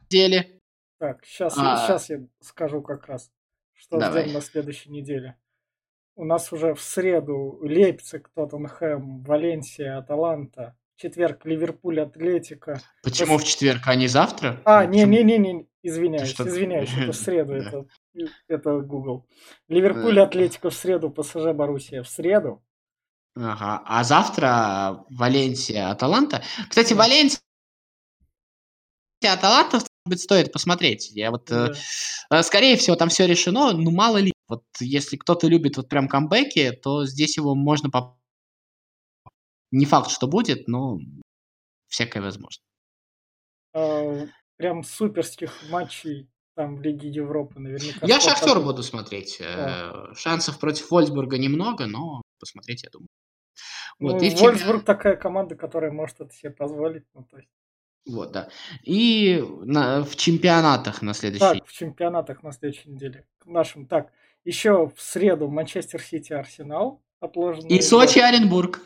в 0.00 0.12
неделе. 0.12 0.58
Так, 0.98 1.24
сейчас, 1.24 1.54
А. 1.58 1.76
сейчас 1.76 2.10
я 2.10 2.20
скажу 2.40 2.82
как 2.82 3.06
раз, 3.06 3.30
что 3.74 3.98
Давай. 3.98 4.22
ждем 4.24 4.34
на 4.34 4.40
следующей 4.40 4.90
неделе. 4.90 5.36
У 6.14 6.24
нас 6.24 6.52
уже 6.52 6.74
в 6.74 6.80
среду 6.82 7.58
Лейпциг, 7.62 8.28
Тоттенхэм, 8.34 9.22
Валенсия, 9.22 9.98
Аталанта. 9.98 10.76
В 10.96 11.00
четверг 11.00 11.44
Ливерпуль, 11.46 12.00
Атлетика. 12.00 12.80
Почему 13.02 13.38
в 13.38 13.44
четверг, 13.44 13.80
а 13.86 13.94
не 13.96 14.06
завтра? 14.08 14.60
А, 14.64 14.84
Ну, 14.84 14.92
почему? 14.92 15.10
не-не-не, 15.12 15.66
извиняюсь, 15.82 16.28
что- 16.28 16.46
извиняюсь, 16.46 16.90
это 16.96 17.12
в 17.12 17.16
среду, 17.16 17.54
это, 17.54 17.86
это 18.46 18.80
Google. 18.80 19.26
Ливерпуль. 19.68 20.20
Атлетика 20.20 20.70
в 20.70 20.74
среду, 20.74 21.10
ПСЖ, 21.10 21.52
Боруссия 21.54 22.02
в 22.02 22.08
среду. 22.08 22.62
Ага. 23.34 23.82
А 23.86 24.04
завтра 24.04 25.04
Валенсия, 25.10 25.90
Аталанта. 25.90 26.42
Кстати, 26.68 26.92
Да. 26.92 26.98
Валенсия, 27.00 27.40
Аталанта, 29.24 29.76
может 29.76 29.88
быть, 30.06 30.20
стоит 30.20 30.52
посмотреть. 30.52 31.10
Я 31.12 31.30
вот, 31.30 31.50
э, 31.50 31.74
Да. 32.30 32.38
э, 32.38 32.42
скорее 32.42 32.76
всего, 32.76 32.96
там 32.96 33.08
все 33.08 33.26
решено. 33.26 33.72
Ну, 33.72 33.90
мало 33.90 34.18
ли. 34.18 34.32
Вот 34.48 34.64
если 34.80 35.16
кто-то 35.16 35.46
любит 35.48 35.76
вот 35.76 35.88
прям 35.88 36.08
камбэки, 36.08 36.72
то 36.72 37.06
здесь 37.06 37.36
его 37.36 37.54
можно 37.54 37.88
по... 37.88 38.18
Не 39.70 39.86
факт, 39.86 40.10
что 40.10 40.26
будет, 40.26 40.68
но 40.68 40.98
всякое 41.88 42.22
возможно. 42.22 42.62
А, 43.74 44.26
Прям 44.58 44.84
суперских 44.84 45.70
матчей 45.70 46.28
там 46.54 46.76
в 46.76 46.82
Лиге 46.82 47.08
Европы 47.08 47.58
наверняка. 47.58 48.06
Я 48.06 48.20
Шахтер 48.20 48.60
буду 48.60 48.82
смотреть. 48.82 49.38
Э, 49.40 50.12
Шансов 50.14 50.58
против 50.58 50.90
Вольсбурга 50.90 51.38
немного, 51.38 51.86
но 51.86 52.20
посмотреть, 52.42 52.82
я 52.82 52.90
думаю. 52.90 53.08
Ну, 54.00 54.12
Вот, 54.12 54.22
и 54.22 54.30
в 54.30 54.40
Вольсбург 54.40 54.84
такая 54.84 55.14
команда, 55.16 55.54
которая 55.54 55.92
может 55.92 56.20
это 56.20 56.34
себе 56.34 56.50
позволить. 56.50 57.04
Ну, 57.14 57.22
то 57.24 57.36
есть, 57.36 57.48
Вот, 58.06 58.32
да. 58.32 58.48
И 58.82 59.40
на- 59.64 60.02
в 60.04 60.16
чемпионатах 60.16 61.02
на 61.02 61.14
следующий 61.14 61.40
так, 61.60 61.66
в 61.66 61.72
чемпионатах 61.72 62.42
на 62.42 62.50
следующей 62.52 62.90
неделе. 62.90 63.26
К 63.38 63.46
нашим. 63.46 63.86
Так, 63.86 64.10
Еще 64.44 64.88
в 64.88 65.00
среду 65.00 65.48
Манчестер 65.48 66.02
Сити 66.02 66.32
Арсенал 66.32 67.00
отложенный. 67.20 67.76
И 67.76 67.80
Сочи 67.80 68.18
Оренбург. 68.18 68.80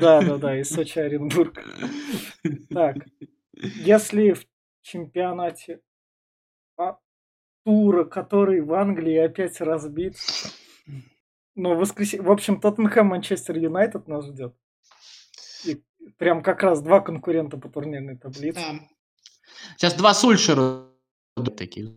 Да, 0.00 0.20
да, 0.22 0.38
да, 0.38 0.58
и 0.58 0.64
Сочи 0.74 0.98
Оренбург. 0.98 1.62
Так, 2.70 2.96
если 3.52 4.32
в 4.32 4.44
чемпионате 4.82 5.80
а, 6.76 6.98
тура, 7.64 8.04
который 8.04 8.60
в 8.60 8.72
Англии 8.74 9.16
опять 9.18 9.60
разбит, 9.60 10.16
ну, 11.56 11.74
воскресенье. 11.74 12.24
В 12.24 12.30
общем, 12.30 12.60
Тоттенхэм, 12.60 13.06
Манчестер 13.06 13.56
Юнайтед 13.56 14.06
нас 14.06 14.26
ждет. 14.26 14.54
И 15.64 15.82
прям 16.18 16.42
как 16.42 16.62
раз 16.62 16.82
два 16.82 17.00
конкурента 17.00 17.56
по 17.56 17.68
турнирной 17.68 18.16
таблице. 18.16 18.60
Да. 18.60 18.80
Сейчас 19.76 19.94
два 19.94 20.14
Сульшера 20.14 20.86
таких 21.56 21.90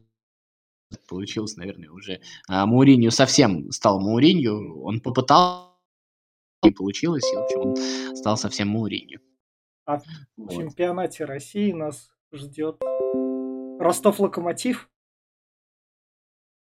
получилось, 1.08 1.56
наверное, 1.58 1.92
уже. 1.92 2.22
А, 2.48 2.66
Мауринью 2.66 3.12
совсем 3.12 3.70
стал 3.72 4.00
Мауринью. 4.00 4.82
Он 4.82 5.02
попытал, 5.02 5.78
и 6.64 6.72
получилось, 6.72 7.30
и, 7.32 7.36
в 7.36 7.40
общем, 7.40 7.60
он 7.60 8.16
стал 8.16 8.38
совсем 8.38 8.70
Мауринью. 8.70 9.20
А 9.86 9.98
вот. 10.38 10.54
в 10.54 10.56
чемпионате 10.56 11.26
России 11.26 11.72
нас 11.74 12.12
ждет 12.32 12.82
Ростов-Локомотив. 13.80 14.90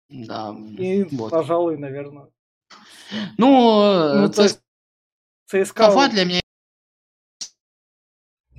Да. 0.08 0.56
И, 0.78 1.02
вот. 1.10 1.30
пожалуй, 1.30 1.76
наверное. 1.78 2.30
Ну, 3.38 4.14
ну 4.14 4.28
ЦСКА... 4.28 4.60
ЦСКА 5.46 6.08
для 6.08 6.24
меня 6.24 6.40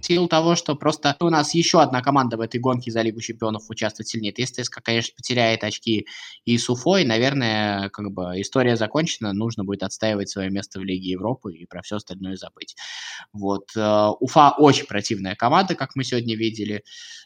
силу 0.08 0.28
того, 0.28 0.55
что 0.55 0.76
просто 0.76 1.16
у 1.20 1.30
нас 1.30 1.53
еще 1.53 1.82
одна 1.82 2.01
команда 2.01 2.38
в 2.38 2.41
этой 2.41 2.60
гонке 2.60 2.91
за 2.91 3.01
Лигу 3.01 3.20
Чемпионов 3.20 3.70
участвует 3.70 4.08
сильнее. 4.08 4.34
Если 4.36 4.64
ЦСКА, 4.64 4.82
конечно, 4.82 5.14
потеряет 5.16 5.64
очки 5.64 6.08
и 6.45 6.58
с 6.58 6.70
Уфой, 6.70 7.03
наверное, 7.03 7.89
как 7.89 8.12
бы 8.12 8.39
история 8.39 8.78
закончена, 8.78 9.34
нужно 9.34 9.66
будет 9.66 9.84
отстаивать 9.84 10.30
свое 10.30 10.49
место 10.49 10.80
в 10.80 10.84
Лиге 10.84 11.12
Европы 11.12 11.53
и 11.53 11.66
про 11.66 11.82
все 11.82 11.97
остальное 11.97 12.38
забыть. 12.38 12.76
Вот. 13.34 13.76
Э, 13.76 14.10
Уфа 14.20 14.51
очень 14.58 14.86
противная 14.86 15.36
команда, 15.36 15.76
как 15.76 15.95
мы 15.95 16.03
сегодня 16.03 16.38
видели, 16.38 16.84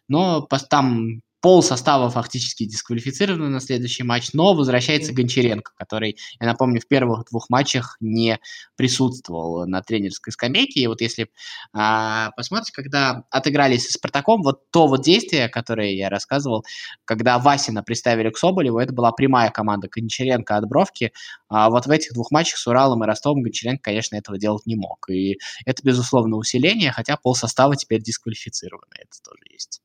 но 0.07 0.41
там 0.69 1.21
пол 1.41 1.63
состава 1.63 2.09
фактически 2.09 2.65
дисквалифицированы 2.65 3.49
на 3.49 3.59
следующий 3.59 4.03
матч, 4.03 4.29
но 4.33 4.53
возвращается 4.53 5.11
Гончаренко, 5.11 5.71
который, 5.75 6.17
я 6.39 6.47
напомню, 6.47 6.79
в 6.79 6.87
первых 6.87 7.25
двух 7.29 7.49
матчах 7.49 7.97
не 7.99 8.39
присутствовал 8.75 9.65
на 9.67 9.81
тренерской 9.81 10.31
скамейке. 10.31 10.81
И 10.81 10.87
вот 10.87 11.01
если 11.01 11.29
а, 11.73 12.31
посмотрите, 12.37 12.71
когда 12.73 13.23
отыгрались 13.31 13.87
с 13.87 13.93
Спартаком, 13.93 14.43
вот 14.43 14.69
то 14.71 14.87
вот 14.87 15.03
действие, 15.03 15.49
которое 15.49 15.95
я 15.95 16.09
рассказывал, 16.09 16.63
когда 17.05 17.39
Васина 17.39 17.83
приставили 17.83 18.29
к 18.29 18.37
Соболеву, 18.37 18.79
это 18.79 18.93
была 18.93 19.11
прямая 19.11 19.49
команда 19.49 19.87
Гончаренко 19.91 20.55
от 20.55 20.67
Бровки. 20.67 21.11
А 21.49 21.69
вот 21.69 21.87
в 21.87 21.89
этих 21.89 22.13
двух 22.13 22.31
матчах 22.31 22.57
с 22.57 22.67
Уралом 22.67 23.03
и 23.03 23.07
Ростовом 23.07 23.41
Гончаренко, 23.41 23.81
конечно, 23.81 24.15
этого 24.15 24.37
делать 24.37 24.65
не 24.67 24.75
мог. 24.75 25.09
И 25.09 25.39
это, 25.65 25.81
безусловно, 25.83 26.37
усиление, 26.37 26.91
хотя 26.91 27.17
пол 27.17 27.35
состава 27.35 27.75
теперь 27.75 28.01
дисквалифицировано, 28.01 28.93
это 28.95 29.21
тоже 29.23 29.43
есть. 29.51 29.81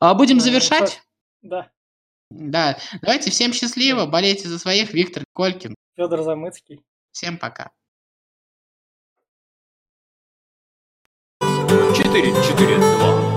А, 0.00 0.14
будем 0.14 0.36
ну, 0.36 0.42
завершать? 0.42 1.02
Да. 1.42 1.70
Да. 2.30 2.78
Давайте 3.02 3.30
всем 3.30 3.52
счастливо. 3.52 4.06
Болейте 4.06 4.48
за 4.48 4.58
своих. 4.58 4.92
Виктор 4.92 5.24
Колькин. 5.32 5.74
Федор 5.96 6.22
Замыцкий. 6.22 6.82
Всем 7.12 7.38
пока. 7.38 7.70
4-4-2. 11.40 13.31